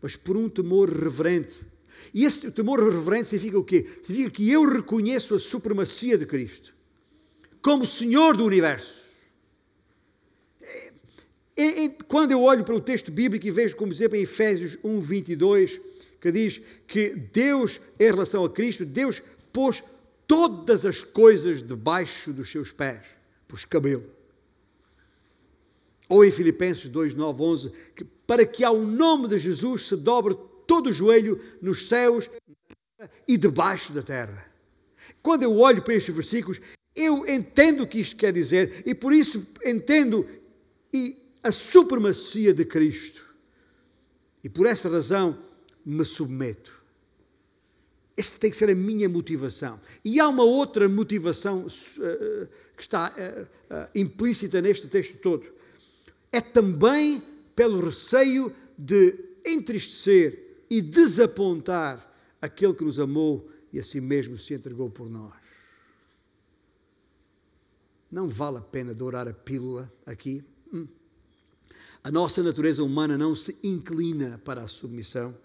Mas 0.02 0.16
por 0.16 0.36
um 0.36 0.50
temor 0.50 0.90
reverente. 0.90 1.66
E 2.14 2.26
esse 2.26 2.52
temor 2.52 2.84
reverente 2.84 3.30
significa 3.30 3.58
o 3.58 3.64
quê? 3.64 3.88
Significa 4.04 4.32
que 4.32 4.52
eu 4.52 4.70
reconheço 4.70 5.34
a 5.34 5.40
supremacia 5.40 6.18
de 6.18 6.26
Cristo 6.26 6.74
como 7.64 7.86
Senhor 7.86 8.36
do 8.36 8.46
universo. 8.46 9.02
Quando 12.08 12.32
eu 12.32 12.44
olho 12.44 12.66
para 12.66 12.76
o 12.76 12.82
texto 12.82 13.12
bíblico 13.12 13.48
e 13.48 13.52
vejo, 13.52 13.76
como 13.76 13.92
exemplo, 13.92 14.18
em 14.18 14.24
Efésios 14.24 14.78
1, 14.84 15.00
22, 15.00 15.80
que 16.20 16.32
diz 16.32 16.62
que 16.86 17.16
Deus, 17.32 17.80
em 18.00 18.04
relação 18.04 18.44
a 18.44 18.50
Cristo, 18.50 18.86
Deus 18.86 19.24
pôs 19.52 19.82
todas 20.28 20.86
as 20.86 21.04
coisas 21.04 21.64
debaixo 21.64 22.34
dos 22.34 22.52
seus 22.52 22.72
pés, 22.72 23.02
pôs 23.48 23.64
cabelo. 23.66 24.04
Ou 26.14 26.24
em 26.24 26.30
Filipenses 26.30 26.92
2, 26.92 27.16
9, 27.16 27.42
11, 27.42 27.72
que 27.96 28.04
para 28.04 28.46
que 28.46 28.64
ao 28.64 28.80
nome 28.80 29.28
de 29.28 29.40
Jesus 29.40 29.88
se 29.88 29.96
dobre 29.96 30.38
todo 30.68 30.92
o 30.92 30.94
joelho 30.94 31.42
nos 31.60 31.88
céus 31.88 32.30
e 33.28 33.36
debaixo 33.36 33.92
da 33.92 34.04
terra. 34.04 34.46
Quando 35.24 35.42
eu 35.42 35.58
olho 35.58 35.82
para 35.82 35.96
estes 35.96 36.14
versículos, 36.14 36.62
eu 36.96 37.28
entendo 37.28 37.82
o 37.82 37.88
que 37.88 38.00
isto 38.00 38.16
quer 38.16 38.32
dizer 38.32 38.84
e 38.86 38.94
por 38.94 39.12
isso 39.12 39.44
entendo 39.66 40.24
e 40.94 41.18
a 41.42 41.52
supremacia 41.52 42.54
de 42.54 42.64
Cristo. 42.64 43.26
E 44.44 44.50
por 44.50 44.68
essa 44.68 44.88
razão 44.90 45.40
me 45.84 46.06
submeto. 46.06 46.84
Essa 48.16 48.40
tem 48.40 48.52
que 48.52 48.56
ser 48.56 48.70
a 48.70 48.76
minha 48.76 49.10
motivação. 49.10 49.82
E 50.06 50.20
há 50.20 50.28
uma 50.28 50.44
outra 50.44 50.88
motivação 50.88 51.66
uh, 51.66 52.48
que 52.78 52.84
está 52.84 53.12
uh, 53.18 53.42
uh, 53.42 53.90
implícita 53.96 54.62
neste 54.62 54.88
texto 54.88 55.18
todo. 55.18 55.63
É 56.34 56.42
também 56.42 57.22
pelo 57.56 57.80
receio 57.80 58.54
de 58.76 59.16
entristecer 59.46 60.66
e 60.70 60.82
desapontar 60.82 62.12
aquele 62.42 62.74
que 62.74 62.84
nos 62.84 63.00
amou 63.00 63.48
e 63.72 63.78
assim 63.78 64.02
mesmo 64.02 64.36
se 64.38 64.56
entregou 64.56 64.90
por 64.90 65.08
nós. 65.08 65.34
Não 68.12 68.28
vale 68.28 68.58
a 68.58 68.62
pena 68.62 68.94
dourar 68.94 69.28
a 69.28 69.34
pílula 69.34 69.92
aqui. 70.06 70.44
Hum. 70.72 70.88
A 72.04 72.12
nossa 72.12 72.42
natureza 72.44 72.84
humana 72.84 73.18
não 73.18 73.36
se 73.36 73.58
inclina 73.64 74.40
para 74.44 74.62
a 74.62 74.68
submissão. 74.68 75.38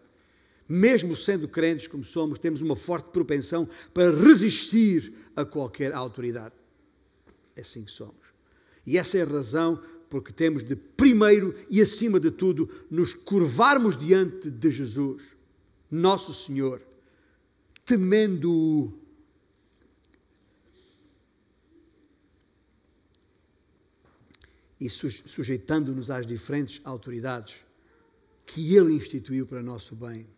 Mesmo 0.69 1.17
sendo 1.17 1.49
crentes 1.49 1.87
como 1.87 2.05
somos, 2.05 2.39
temos 2.39 2.61
uma 2.61 2.77
forte 2.77 3.11
propensão 3.11 3.69
para 3.95 4.11
resistir 4.11 5.13
a 5.37 5.45
qualquer 5.45 5.95
autoridade. 5.95 6.55
É 7.57 7.61
assim 7.61 7.85
que 7.85 7.91
somos. 7.91 8.29
E 8.87 8.99
essa 8.99 9.19
é 9.19 9.23
a 9.23 9.27
razão 9.27 9.83
porque 10.09 10.33
temos 10.33 10.63
de 10.63 10.75
primeiro 10.75 11.55
e 11.71 11.81
acima 11.81 12.19
de 12.19 12.31
tudo 12.31 12.69
nos 12.91 13.15
curvarmos 13.15 13.97
diante 13.97 14.51
de 14.51 14.71
Jesus, 14.71 15.23
nosso 15.91 16.33
Senhor, 16.33 16.83
temendo-o. 17.85 18.93
E 24.81 24.89
sujeitando-nos 24.89 26.09
às 26.09 26.25
diferentes 26.25 26.81
autoridades 26.85 27.57
que 28.47 28.77
Ele 28.77 28.95
instituiu 28.95 29.45
para 29.45 29.63
nosso 29.63 29.97
bem. 29.97 30.29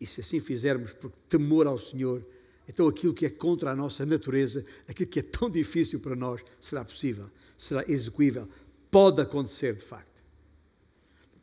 E 0.00 0.06
se 0.06 0.20
assim 0.20 0.40
fizermos, 0.40 0.92
porque 0.92 1.16
temor 1.28 1.66
ao 1.66 1.78
Senhor, 1.78 2.26
então 2.66 2.88
aquilo 2.88 3.14
que 3.14 3.26
é 3.26 3.30
contra 3.30 3.70
a 3.70 3.76
nossa 3.76 4.04
natureza, 4.04 4.64
aquilo 4.88 5.08
que 5.08 5.20
é 5.20 5.22
tão 5.22 5.48
difícil 5.48 6.00
para 6.00 6.16
nós, 6.16 6.42
será 6.60 6.84
possível, 6.84 7.30
será 7.56 7.84
execuível, 7.86 8.48
pode 8.90 9.20
acontecer 9.20 9.74
de 9.74 9.84
facto. 9.84 10.22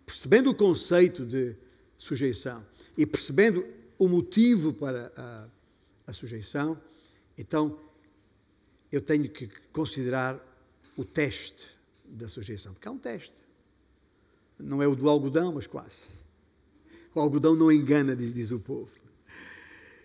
Percebendo 0.06 0.50
o 0.52 0.56
conceito 0.56 1.26
de 1.26 1.56
sujeição 1.98 2.66
e 2.98 3.06
percebendo 3.06 3.66
o 3.98 4.08
motivo 4.08 4.74
para 4.74 5.12
a, 5.16 5.48
a 6.08 6.14
sujeição, 6.14 6.80
então 7.38 7.80
eu 8.92 9.02
tenho 9.02 9.30
que 9.30 9.48
considerar 9.72 10.40
o 10.96 11.04
teste 11.04 11.68
da 12.06 12.30
sujeição, 12.30 12.74
porque 12.74 12.88
há 12.88 12.92
um 12.92 12.98
teste. 12.98 13.36
Não 14.58 14.82
é 14.82 14.88
o 14.88 14.96
do 14.96 15.10
algodão, 15.10 15.54
mas 15.54 15.68
quase. 15.68 16.08
O 17.14 17.20
algodão 17.20 17.56
não 17.56 17.72
engana, 17.72 18.16
diz, 18.16 18.34
diz 18.34 18.52
o 18.52 18.60
povo. 18.60 18.92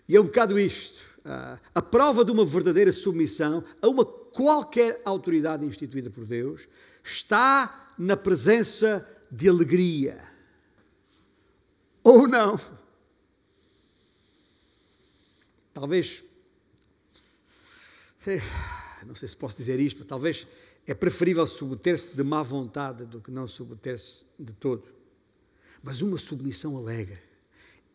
E 0.09 0.16
é 0.16 0.20
um 0.20 0.24
bocado 0.24 0.59
isto. 0.59 1.00
Uh, 1.20 1.59
a 1.74 1.81
prova 1.81 2.24
de 2.24 2.33
uma 2.33 2.44
verdadeira 2.44 2.92
submissão 2.92 3.62
a 3.81 3.88
uma 3.88 4.05
qualquer 4.33 5.01
autoridade 5.05 5.66
instituída 5.66 6.11
por 6.11 6.25
Deus 6.25 6.68
está 7.05 7.88
na 7.99 8.16
presença 8.16 9.07
de 9.31 9.49
alegria. 9.49 10.23
Ou 12.03 12.27
não. 12.27 12.59
Talvez. 15.73 16.23
Eh, 18.27 18.40
não 19.07 19.14
sei 19.14 19.29
se 19.29 19.37
posso 19.37 19.57
dizer 19.57 19.81
isto, 19.81 19.99
mas 19.99 20.07
talvez 20.07 20.47
é 20.87 20.95
preferível 20.95 21.47
submeter-se 21.47 22.14
de 22.14 22.23
má 22.23 22.42
vontade 22.42 23.05
do 23.07 23.21
que 23.21 23.31
não 23.31 23.47
submeter-se 23.47 24.25
de 24.38 24.53
todo. 24.53 24.88
Mas 25.83 26.03
uma 26.03 26.18
submissão 26.18 26.77
alegre 26.77 27.21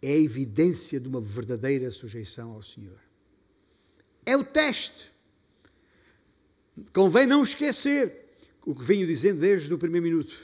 é 0.02 0.12
a 0.12 0.18
evidência 0.18 1.00
de 1.00 1.08
uma 1.08 1.22
verdadeira 1.22 1.92
sujeição 1.92 2.52
ao 2.52 2.64
Senhor. 2.64 3.00
É 4.26 4.36
o 4.36 4.44
teste. 4.44 5.08
Convém 6.94 7.26
não 7.26 7.44
esquecer 7.44 8.28
o 8.66 8.76
que 8.76 8.84
venho 8.84 9.08
dizendo 9.08 9.40
desde 9.40 9.74
o 9.74 9.78
primeiro 9.78 10.08
minuto, 10.08 10.36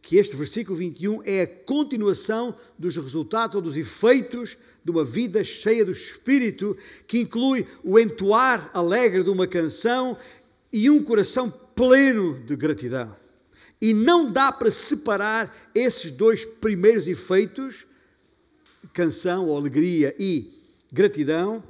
que 0.00 0.16
este 0.16 0.36
versículo 0.36 0.76
21 0.78 1.22
é 1.24 1.42
a 1.42 1.64
continuação 1.64 2.54
dos 2.78 2.96
resultados 2.96 3.56
ou 3.56 3.62
dos 3.62 3.76
efeitos 3.76 4.56
de 4.84 4.90
uma 4.90 5.04
vida 5.04 5.44
cheia 5.44 5.84
do 5.84 5.92
Espírito, 5.92 6.76
que 7.06 7.18
inclui 7.18 7.66
o 7.84 7.98
entoar 7.98 8.70
alegre 8.72 9.22
de 9.22 9.30
uma 9.30 9.46
canção 9.46 10.16
e 10.72 10.88
um 10.88 11.02
coração 11.02 11.50
pleno 11.74 12.38
de 12.44 12.56
gratidão. 12.56 13.14
E 13.80 13.92
não 13.92 14.30
dá 14.30 14.52
para 14.52 14.70
separar 14.70 15.70
esses 15.74 16.10
dois 16.10 16.44
primeiros 16.44 17.06
efeitos, 17.06 17.86
canção 18.92 19.46
ou 19.46 19.56
alegria 19.56 20.14
e 20.18 20.52
gratidão, 20.92 21.62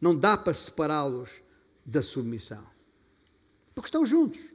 não 0.00 0.14
dá 0.14 0.36
para 0.36 0.54
separá-los 0.54 1.40
da 1.84 2.02
submissão. 2.02 2.75
Porque 3.76 3.86
estão 3.86 4.04
juntos. 4.04 4.52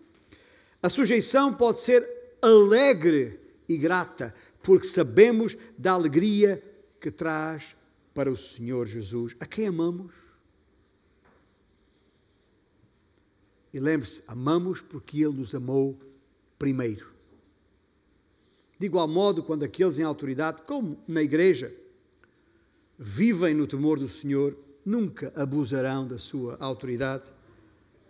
A 0.83 0.89
sujeição 0.89 1.53
pode 1.53 1.79
ser 1.79 2.05
alegre 2.41 3.39
e 3.69 3.77
grata, 3.77 4.35
porque 4.61 4.87
sabemos 4.87 5.55
da 5.77 5.93
alegria 5.93 6.61
que 6.99 7.09
traz 7.09 7.77
para 8.13 8.29
o 8.29 8.35
Senhor 8.35 8.85
Jesus, 8.85 9.33
a 9.39 9.45
quem 9.45 9.67
amamos 9.67 10.11
E 13.73 13.79
lembre-se, 13.79 14.23
amamos 14.27 14.81
porque 14.81 15.23
Ele 15.23 15.37
nos 15.37 15.55
amou 15.55 15.97
primeiro. 16.59 17.11
De 18.77 18.85
igual 18.87 19.07
modo, 19.07 19.43
quando 19.43 19.63
aqueles 19.63 19.99
em 19.99 20.03
autoridade, 20.03 20.63
como 20.63 21.01
na 21.07 21.21
igreja, 21.21 21.73
vivem 22.97 23.53
no 23.53 23.67
temor 23.67 23.99
do 23.99 24.07
Senhor, 24.07 24.57
nunca 24.83 25.31
abusarão 25.35 26.05
da 26.05 26.17
sua 26.17 26.57
autoridade, 26.59 27.31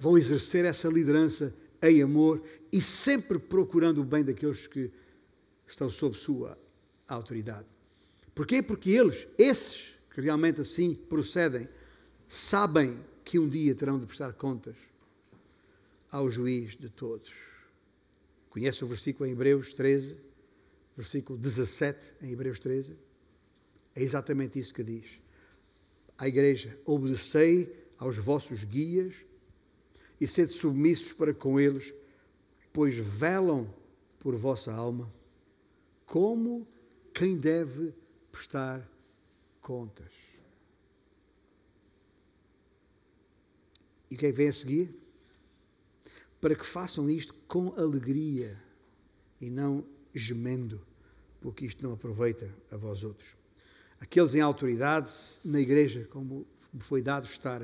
vão 0.02 0.18
exercer 0.18 0.66
essa 0.66 0.90
liderança 0.90 1.56
em 1.80 2.02
amor 2.02 2.42
e 2.74 2.82
sempre 2.82 3.38
procurando 3.38 4.02
o 4.02 4.04
bem 4.04 4.24
daqueles 4.24 4.66
que 4.66 4.92
estão 5.68 5.92
sob 5.92 6.18
sua 6.18 6.58
autoridade. 7.08 7.68
Porquê? 8.34 8.64
Porque 8.64 8.90
eles, 8.90 9.28
esses 9.38 9.92
que 10.12 10.20
realmente 10.20 10.60
assim 10.60 10.96
procedem, 10.96 11.70
sabem 12.28 13.00
que 13.24 13.38
um 13.38 13.48
dia 13.48 13.76
terão 13.76 14.00
de 14.00 14.08
prestar 14.08 14.34
contas 14.34 14.76
ao 16.10 16.32
juiz 16.32 16.76
de 16.76 16.90
todos. 16.90 17.32
Conhece 18.50 18.84
o 18.84 18.88
versículo 18.88 19.30
em 19.30 19.34
Hebreus 19.34 19.72
13, 19.76 20.18
versículo 20.98 21.38
17 21.38 22.14
em 22.24 22.32
Hebreus 22.32 22.58
13? 22.58 22.96
É 23.96 24.02
exatamente 24.02 24.58
isso 24.58 24.74
que 24.74 24.84
diz. 24.84 25.20
A 26.18 26.28
igreja, 26.28 26.76
obedecei 26.86 27.72
aos 28.00 28.18
vossos 28.18 28.64
guias 28.64 29.14
e 30.22 30.28
sede 30.28 30.54
submissos 30.54 31.12
para 31.12 31.34
com 31.34 31.60
eles, 31.60 31.94
pois 32.72 32.96
velam 32.96 33.74
por 34.20 34.36
vossa 34.36 34.72
alma, 34.72 35.12
como 36.06 36.66
quem 37.14 37.36
deve 37.36 37.94
prestar 38.32 38.90
contas. 39.60 40.14
E 44.10 44.16
o 44.16 44.18
que 44.18 44.28
é 44.28 44.32
que 44.32 44.38
vem 44.38 44.48
a 44.48 44.54
seguir? 44.54 45.02
para 46.42 46.56
que 46.56 46.66
façam 46.66 47.08
isto 47.08 47.36
com 47.48 47.72
alegria 47.80 48.60
e 49.40 49.52
não 49.52 49.86
gemendo, 50.12 50.82
porque 51.40 51.68
isto 51.68 51.84
não 51.84 51.94
aproveita 51.94 52.54
a 52.72 52.76
vós 52.76 53.04
outros. 53.04 53.38
Aqueles 54.00 54.34
em 54.34 54.42
autoridade 54.42 55.14
na 55.46 55.60
igreja, 55.60 56.08
como 56.10 56.48
me 56.74 56.82
foi 56.82 57.04
dado 57.04 57.26
estar, 57.26 57.62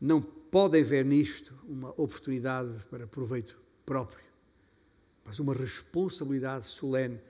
não 0.00 0.24
podem 0.50 0.82
ver 0.82 1.04
nisto 1.04 1.54
uma 1.64 1.90
oportunidade 1.90 2.70
para 2.90 3.06
proveito 3.06 3.56
próprio, 3.86 4.24
mas 5.24 5.38
uma 5.38 5.54
responsabilidade 5.54 6.66
solene 6.66 7.20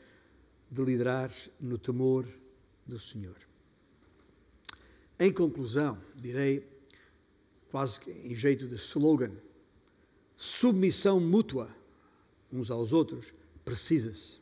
de 0.71 0.83
liderar 0.83 1.31
no 1.61 1.77
temor 1.77 2.27
do 2.87 2.99
Senhor. 2.99 3.37
Em 5.19 5.33
conclusão, 5.33 6.01
direi, 6.17 6.67
quase 7.71 8.01
em 8.25 8.35
jeito 8.35 8.67
de 8.67 8.77
slogan, 8.77 9.33
submissão 10.37 11.21
mútua 11.21 11.75
uns 12.53 12.71
aos 12.71 12.93
outros, 12.93 13.35
precisa-se. 13.65 14.41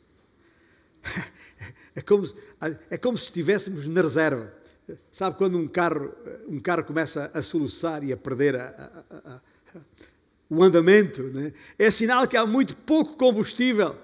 É 1.95 2.01
como, 2.01 2.25
é 2.91 2.97
como 2.97 3.19
se 3.19 3.25
estivéssemos 3.25 3.89
na 3.89 4.01
reserva. 4.01 4.57
Sabe 5.11 5.37
quando 5.37 5.59
um 5.59 5.69
carro, 5.69 6.13
um 6.49 6.61
carro 6.61 6.85
começa 6.85 7.31
a 7.35 7.43
soluçar 7.43 8.03
e 8.05 8.13
a 8.13 8.17
perder 8.17 8.57
a, 8.57 8.93
a, 9.11 9.17
a, 9.17 9.41
o 10.49 10.63
andamento? 10.63 11.23
Né? 11.25 11.53
É 11.79 11.91
sinal 11.91 12.27
que 12.27 12.37
há 12.37 12.47
muito 12.47 12.75
pouco 12.77 13.17
combustível 13.17 13.97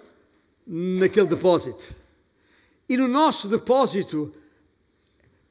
naquele 0.66 1.26
depósito. 1.26 1.94
E 2.88 2.96
no 2.96 3.08
nosso 3.08 3.48
depósito 3.48 4.32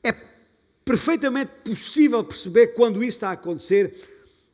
é 0.03 0.13
perfeitamente 0.85 1.51
possível 1.63 2.23
perceber 2.23 2.67
quando 2.67 3.03
isso 3.03 3.17
está 3.17 3.29
a 3.29 3.33
acontecer 3.33 3.91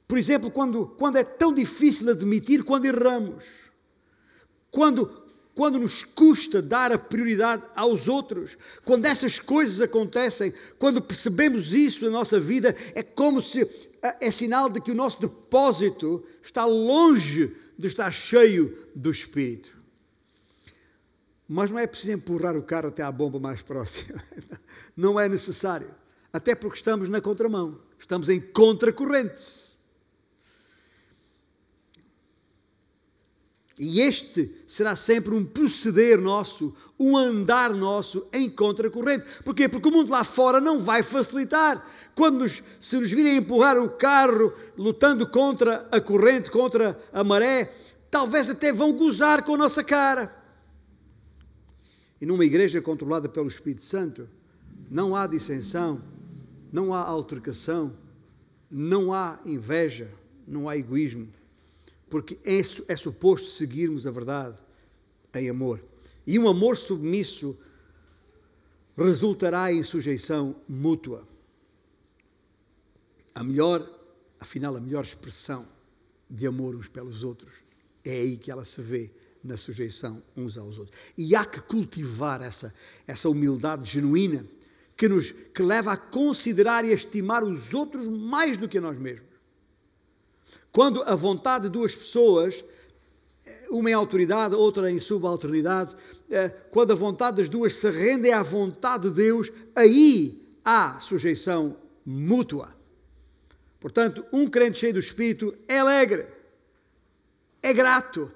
por 0.09 0.17
exemplo, 0.17 0.49
quando, 0.49 0.87
quando 0.97 1.17
é 1.17 1.23
tão 1.23 1.53
difícil 1.53 2.09
admitir 2.09 2.63
quando 2.63 2.85
erramos, 2.85 3.45
quando, 4.71 5.05
quando 5.59 5.77
nos 5.77 6.05
custa 6.05 6.61
dar 6.61 6.89
a 6.89 6.97
prioridade 6.97 7.61
aos 7.75 8.07
outros, 8.07 8.57
quando 8.85 9.05
essas 9.05 9.41
coisas 9.41 9.81
acontecem, 9.81 10.53
quando 10.77 11.01
percebemos 11.01 11.73
isso 11.73 12.05
na 12.05 12.11
nossa 12.11 12.39
vida, 12.39 12.73
é 12.95 13.03
como 13.03 13.41
se 13.41 13.67
é 14.21 14.31
sinal 14.31 14.69
de 14.69 14.79
que 14.79 14.89
o 14.89 14.95
nosso 14.95 15.19
depósito 15.19 16.25
está 16.41 16.63
longe 16.63 17.53
de 17.77 17.87
estar 17.87 18.09
cheio 18.09 18.73
do 18.95 19.11
Espírito. 19.11 19.77
Mas 21.45 21.69
não 21.69 21.77
é 21.77 21.85
preciso 21.85 22.13
empurrar 22.13 22.55
o 22.55 22.63
carro 22.63 22.87
até 22.87 23.03
à 23.03 23.11
bomba 23.11 23.37
mais 23.37 23.61
próxima. 23.61 24.23
Não 24.95 25.19
é 25.19 25.27
necessário. 25.27 25.93
Até 26.31 26.55
porque 26.55 26.77
estamos 26.77 27.09
na 27.09 27.19
contramão. 27.19 27.77
Estamos 27.99 28.29
em 28.29 28.39
contracorrente. 28.39 29.68
E 33.79 34.01
este 34.01 34.53
será 34.67 34.93
sempre 34.93 35.33
um 35.33 35.45
proceder 35.45 36.19
nosso, 36.19 36.75
um 36.99 37.15
andar 37.15 37.73
nosso 37.73 38.27
em 38.33 38.49
contracorrente. 38.49 39.25
Porquê? 39.41 39.69
Porque 39.69 39.87
o 39.87 39.91
mundo 39.91 40.11
lá 40.11 40.25
fora 40.25 40.59
não 40.59 40.77
vai 40.79 41.01
facilitar. 41.01 41.81
Quando 42.13 42.39
nos, 42.39 42.61
se 42.77 42.97
nos 42.97 43.09
virem 43.09 43.37
empurrar 43.37 43.77
o 43.77 43.89
carro 43.89 44.51
lutando 44.77 45.25
contra 45.25 45.87
a 45.93 46.01
corrente, 46.01 46.51
contra 46.51 46.99
a 47.13 47.23
maré, 47.23 47.73
talvez 48.11 48.49
até 48.49 48.73
vão 48.73 48.91
gozar 48.91 49.45
com 49.45 49.55
a 49.55 49.57
nossa 49.57 49.81
cara. 49.81 50.29
E 52.19 52.25
numa 52.25 52.43
igreja 52.43 52.81
controlada 52.81 53.29
pelo 53.29 53.47
Espírito 53.47 53.83
Santo, 53.83 54.27
não 54.91 55.15
há 55.15 55.25
dissensão, 55.25 56.03
não 56.69 56.93
há 56.93 56.99
altercação, 56.99 57.93
não 58.69 59.13
há 59.13 59.39
inveja, 59.45 60.11
não 60.45 60.67
há 60.67 60.75
egoísmo 60.75 61.38
porque 62.09 62.39
é, 62.43 62.59
é 62.91 62.95
suposto 62.95 63.47
seguirmos 63.47 64.07
a 64.07 64.11
verdade 64.11 64.57
em 65.33 65.49
amor. 65.49 65.81
E 66.25 66.37
um 66.37 66.47
amor 66.47 66.77
submisso 66.77 67.57
resultará 68.97 69.71
em 69.71 69.83
sujeição 69.83 70.55
mútua. 70.67 71.27
A 73.33 73.43
melhor, 73.43 73.87
afinal, 74.39 74.75
a 74.75 74.81
melhor 74.81 75.03
expressão 75.03 75.67
de 76.29 76.45
amor 76.45 76.75
uns 76.75 76.87
pelos 76.87 77.23
outros 77.23 77.53
é 78.03 78.11
aí 78.11 78.37
que 78.37 78.51
ela 78.51 78.65
se 78.65 78.81
vê 78.81 79.11
na 79.43 79.55
sujeição 79.55 80.21
uns 80.35 80.57
aos 80.57 80.77
outros. 80.77 80.99
E 81.17 81.35
há 81.35 81.45
que 81.45 81.61
cultivar 81.61 82.41
essa, 82.41 82.73
essa 83.07 83.29
humildade 83.29 83.89
genuína 83.89 84.45
que 84.97 85.07
nos 85.07 85.31
que 85.31 85.63
leva 85.63 85.93
a 85.93 85.97
considerar 85.97 86.83
e 86.83 86.91
a 86.91 86.93
estimar 86.93 87.43
os 87.43 87.73
outros 87.73 88.05
mais 88.07 88.57
do 88.57 88.67
que 88.67 88.79
nós 88.79 88.97
mesmos. 88.97 89.28
Quando 90.71 91.01
a 91.03 91.15
vontade 91.15 91.63
de 91.63 91.69
duas 91.69 91.95
pessoas, 91.95 92.63
uma 93.69 93.89
em 93.89 93.93
autoridade, 93.93 94.55
outra 94.55 94.91
em 94.91 94.99
subalternidade, 94.99 95.95
eh, 96.29 96.49
quando 96.71 96.91
a 96.91 96.95
vontade 96.95 97.37
das 97.37 97.49
duas 97.49 97.73
se 97.73 97.89
rende 97.89 98.31
à 98.31 98.43
vontade 98.43 99.09
de 99.09 99.15
Deus, 99.15 99.51
aí 99.75 100.47
há 100.63 100.99
sujeição 100.99 101.75
mútua. 102.05 102.75
Portanto, 103.79 104.25
um 104.31 104.47
crente 104.47 104.79
cheio 104.79 104.93
do 104.93 104.99
Espírito 104.99 105.55
é 105.67 105.79
alegre, 105.79 106.27
é 107.63 107.73
grato, 107.73 108.31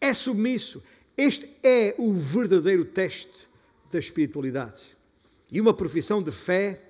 é 0.00 0.12
submisso. 0.12 0.82
Este 1.16 1.48
é 1.62 1.94
o 1.98 2.14
verdadeiro 2.14 2.84
teste 2.84 3.48
da 3.90 3.98
espiritualidade. 3.98 4.96
E 5.50 5.60
uma 5.60 5.74
profissão 5.74 6.22
de 6.22 6.30
fé, 6.30 6.80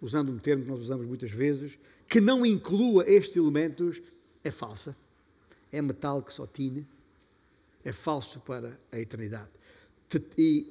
usando 0.00 0.30
um 0.30 0.38
termo 0.38 0.64
que 0.64 0.68
nós 0.68 0.80
usamos 0.80 1.06
muitas 1.06 1.30
vezes, 1.30 1.78
que 2.08 2.20
não 2.20 2.44
inclua 2.44 3.04
estes 3.08 3.36
elementos, 3.36 4.00
é 4.42 4.50
falsa. 4.50 4.96
É 5.70 5.82
metal 5.82 6.22
que 6.22 6.32
só 6.32 6.46
tine. 6.46 6.86
É 7.84 7.92
falso 7.92 8.40
para 8.40 8.78
a 8.90 8.98
eternidade. 8.98 9.50
E, 10.36 10.66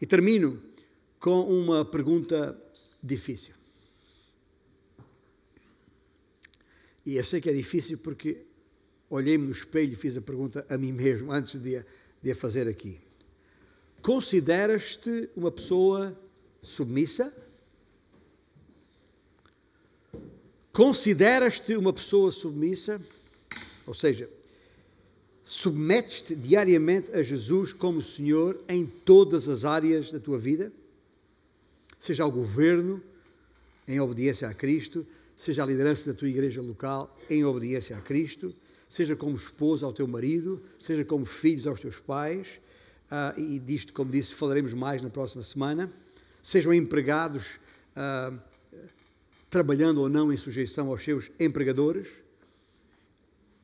e 0.00 0.06
termino 0.06 0.62
com 1.18 1.42
uma 1.42 1.84
pergunta 1.84 2.56
difícil. 3.02 3.54
E 7.04 7.16
eu 7.16 7.24
sei 7.24 7.40
que 7.40 7.50
é 7.50 7.52
difícil 7.52 7.98
porque 7.98 8.46
olhei-me 9.08 9.46
no 9.46 9.52
espelho 9.52 9.92
e 9.92 9.96
fiz 9.96 10.16
a 10.16 10.20
pergunta 10.20 10.64
a 10.68 10.78
mim 10.78 10.92
mesmo 10.92 11.32
antes 11.32 11.60
de 11.60 11.84
de 12.22 12.30
a 12.30 12.34
fazer 12.34 12.68
aqui. 12.68 13.00
Consideras-te 14.02 15.28
uma 15.36 15.50
pessoa 15.50 16.18
submissa? 16.62 17.32
Consideras-te 20.80 21.76
uma 21.76 21.92
pessoa 21.92 22.32
submissa? 22.32 22.98
Ou 23.86 23.92
seja, 23.92 24.30
submetes-te 25.44 26.34
diariamente 26.34 27.12
a 27.12 27.22
Jesus 27.22 27.74
como 27.74 28.00
Senhor 28.00 28.58
em 28.66 28.86
todas 28.86 29.46
as 29.46 29.66
áreas 29.66 30.10
da 30.10 30.18
tua 30.18 30.38
vida? 30.38 30.72
Seja 31.98 32.22
ao 32.22 32.32
governo, 32.32 32.98
em 33.86 34.00
obediência 34.00 34.48
a 34.48 34.54
Cristo, 34.54 35.06
seja 35.36 35.64
a 35.64 35.66
liderança 35.66 36.14
da 36.14 36.18
tua 36.18 36.30
igreja 36.30 36.62
local, 36.62 37.12
em 37.28 37.44
obediência 37.44 37.94
a 37.94 38.00
Cristo, 38.00 38.50
seja 38.88 39.14
como 39.14 39.36
esposa 39.36 39.84
ao 39.84 39.92
teu 39.92 40.08
marido, 40.08 40.58
seja 40.78 41.04
como 41.04 41.26
filhos 41.26 41.66
aos 41.66 41.78
teus 41.78 42.00
pais, 42.00 42.58
uh, 43.12 43.38
e 43.38 43.58
disto, 43.58 43.92
como 43.92 44.10
disse, 44.10 44.34
falaremos 44.34 44.72
mais 44.72 45.02
na 45.02 45.10
próxima 45.10 45.42
semana, 45.42 45.92
sejam 46.42 46.72
empregados 46.72 47.60
uh, 47.94 48.49
trabalhando 49.50 50.00
ou 50.00 50.08
não 50.08 50.32
em 50.32 50.36
sujeição 50.36 50.88
aos 50.88 51.02
seus 51.02 51.30
empregadores. 51.38 52.06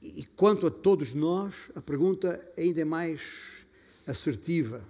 E 0.02 0.24
quanto 0.36 0.66
a 0.66 0.70
todos 0.70 1.14
nós, 1.14 1.70
a 1.76 1.80
pergunta 1.80 2.44
ainda 2.58 2.80
é 2.80 2.84
mais 2.84 3.64
assertiva. 4.04 4.84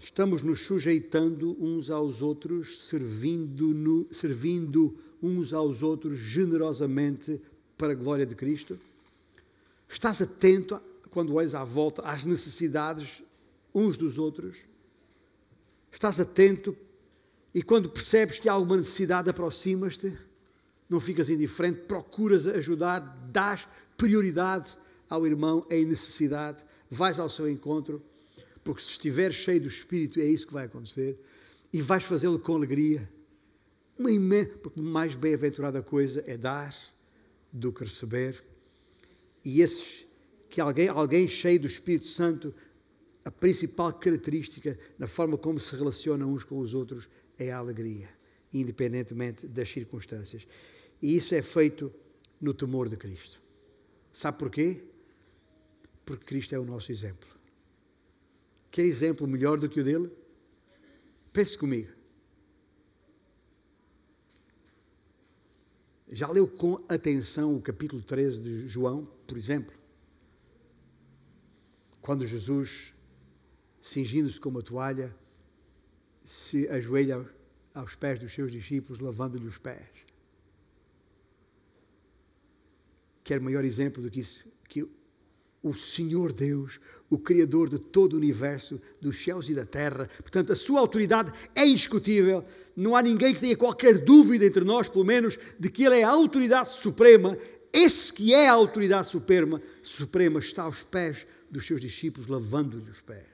Estamos 0.00 0.42
nos 0.42 0.60
sujeitando 0.60 1.56
uns 1.60 1.90
aos 1.90 2.22
outros, 2.22 2.86
servindo, 2.88 3.74
no, 3.74 4.06
servindo 4.12 4.96
uns 5.20 5.52
aos 5.52 5.82
outros 5.82 6.18
generosamente 6.18 7.40
para 7.76 7.92
a 7.92 7.96
glória 7.96 8.24
de 8.24 8.34
Cristo? 8.34 8.78
Estás 9.88 10.22
atento, 10.22 10.80
quando 11.10 11.34
olhas 11.34 11.54
à 11.54 11.64
volta, 11.64 12.02
às 12.02 12.24
necessidades 12.24 13.24
uns 13.74 13.96
dos 13.96 14.16
outros? 14.16 14.58
Estás 15.90 16.20
atento 16.20 16.76
e 17.54 17.62
quando 17.62 17.90
percebes 17.90 18.38
que 18.38 18.48
há 18.48 18.52
alguma 18.52 18.78
necessidade, 18.78 19.28
aproximas-te? 19.28 20.16
Não 20.88 21.00
ficas 21.00 21.28
indiferente, 21.28 21.80
procuras 21.80 22.46
ajudar, 22.46 23.00
dás 23.30 23.66
prioridade 23.96 24.76
ao 25.08 25.26
irmão 25.26 25.66
em 25.70 25.84
necessidade, 25.84 26.64
vais 26.90 27.18
ao 27.18 27.28
seu 27.28 27.48
encontro, 27.48 28.02
porque 28.64 28.80
se 28.80 28.90
estiver 28.90 29.32
cheio 29.32 29.60
do 29.60 29.68
Espírito, 29.68 30.20
é 30.20 30.24
isso 30.24 30.46
que 30.46 30.52
vai 30.52 30.66
acontecer, 30.66 31.18
e 31.72 31.82
vais 31.82 32.04
fazê-lo 32.04 32.38
com 32.38 32.54
alegria. 32.54 33.08
Uma 33.98 34.10
porque 34.62 34.80
mais 34.80 35.14
bem-aventurada 35.14 35.82
coisa 35.82 36.24
é 36.26 36.36
dar 36.36 36.74
do 37.52 37.72
que 37.72 37.84
receber. 37.84 38.42
E 39.44 39.60
esses 39.60 40.06
que 40.48 40.60
alguém, 40.60 40.88
alguém 40.88 41.28
cheio 41.28 41.60
do 41.60 41.66
Espírito 41.66 42.06
Santo, 42.06 42.54
a 43.24 43.30
principal 43.30 43.92
característica 43.92 44.78
na 44.98 45.06
forma 45.06 45.38
como 45.38 45.58
se 45.60 45.74
relacionam 45.76 46.32
uns 46.32 46.44
com 46.44 46.58
os 46.58 46.74
outros 46.74 47.08
é 47.42 47.52
a 47.52 47.58
alegria, 47.58 48.08
independentemente 48.52 49.46
das 49.46 49.68
circunstâncias. 49.68 50.46
E 51.00 51.16
isso 51.16 51.34
é 51.34 51.42
feito 51.42 51.92
no 52.40 52.54
temor 52.54 52.88
de 52.88 52.96
Cristo. 52.96 53.40
Sabe 54.12 54.38
porquê? 54.38 54.84
Porque 56.04 56.24
Cristo 56.24 56.54
é 56.54 56.58
o 56.58 56.64
nosso 56.64 56.92
exemplo. 56.92 57.28
Quer 58.70 58.82
exemplo 58.82 59.26
melhor 59.26 59.58
do 59.58 59.68
que 59.68 59.80
o 59.80 59.84
dele? 59.84 60.10
Pense 61.32 61.56
comigo. 61.56 61.90
Já 66.10 66.28
leu 66.28 66.46
com 66.46 66.84
atenção 66.88 67.56
o 67.56 67.62
capítulo 67.62 68.02
13 68.02 68.42
de 68.42 68.68
João, 68.68 69.08
por 69.26 69.38
exemplo? 69.38 69.74
Quando 72.02 72.26
Jesus, 72.26 72.92
cingindo-se 73.80 74.38
com 74.38 74.50
uma 74.50 74.62
toalha, 74.62 75.14
se 76.24 76.68
ajoelha 76.68 77.26
aos 77.74 77.94
pés 77.96 78.18
dos 78.18 78.32
seus 78.32 78.50
discípulos, 78.52 79.00
lavando-lhe 79.00 79.46
os 79.46 79.58
pés. 79.58 79.88
Quer 83.24 83.40
maior 83.40 83.64
exemplo 83.64 84.02
do 84.02 84.10
que 84.10 84.20
isso? 84.20 84.46
Que 84.68 84.86
o 85.62 85.74
Senhor 85.74 86.32
Deus, 86.32 86.80
o 87.08 87.18
Criador 87.18 87.68
de 87.68 87.78
todo 87.78 88.14
o 88.14 88.16
universo, 88.16 88.80
dos 89.00 89.22
céus 89.22 89.48
e 89.48 89.54
da 89.54 89.64
terra. 89.64 90.08
Portanto, 90.18 90.52
a 90.52 90.56
sua 90.56 90.80
autoridade 90.80 91.32
é 91.54 91.64
indiscutível. 91.66 92.44
Não 92.76 92.96
há 92.96 93.02
ninguém 93.02 93.32
que 93.32 93.40
tenha 93.40 93.56
qualquer 93.56 93.98
dúvida 93.98 94.44
entre 94.44 94.64
nós, 94.64 94.88
pelo 94.88 95.04
menos, 95.04 95.38
de 95.58 95.70
que 95.70 95.84
Ele 95.84 96.00
é 96.00 96.04
a 96.04 96.10
autoridade 96.10 96.72
suprema. 96.72 97.38
Esse 97.72 98.12
que 98.12 98.34
é 98.34 98.48
a 98.48 98.52
autoridade 98.52 99.08
suprema, 99.08 99.62
suprema 99.82 100.40
está 100.40 100.64
aos 100.64 100.82
pés 100.82 101.26
dos 101.50 101.66
seus 101.66 101.80
discípulos, 101.80 102.28
lavando-lhe 102.28 102.90
os 102.90 103.00
pés. 103.00 103.31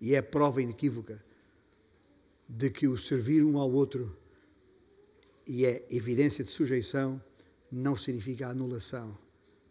E 0.00 0.14
é 0.14 0.22
prova 0.22 0.62
inequívoca 0.62 1.22
de 2.48 2.70
que 2.70 2.86
o 2.86 2.96
servir 2.96 3.42
um 3.42 3.58
ao 3.58 3.70
outro 3.70 4.16
e 5.46 5.64
é 5.64 5.86
evidência 5.90 6.44
de 6.44 6.50
sujeição 6.50 7.22
não 7.70 7.96
significa 7.96 8.48
anulação 8.48 9.16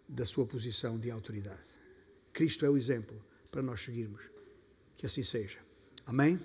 da 0.07 0.25
sua 0.25 0.45
posição 0.45 0.97
de 0.97 1.11
autoridade. 1.11 1.63
Cristo 2.31 2.65
é 2.65 2.69
o 2.69 2.77
exemplo 2.77 3.23
para 3.51 3.61
nós 3.61 3.81
seguirmos. 3.81 4.23
Que 4.93 5.05
assim 5.05 5.23
seja. 5.23 5.59
Amém? 6.05 6.39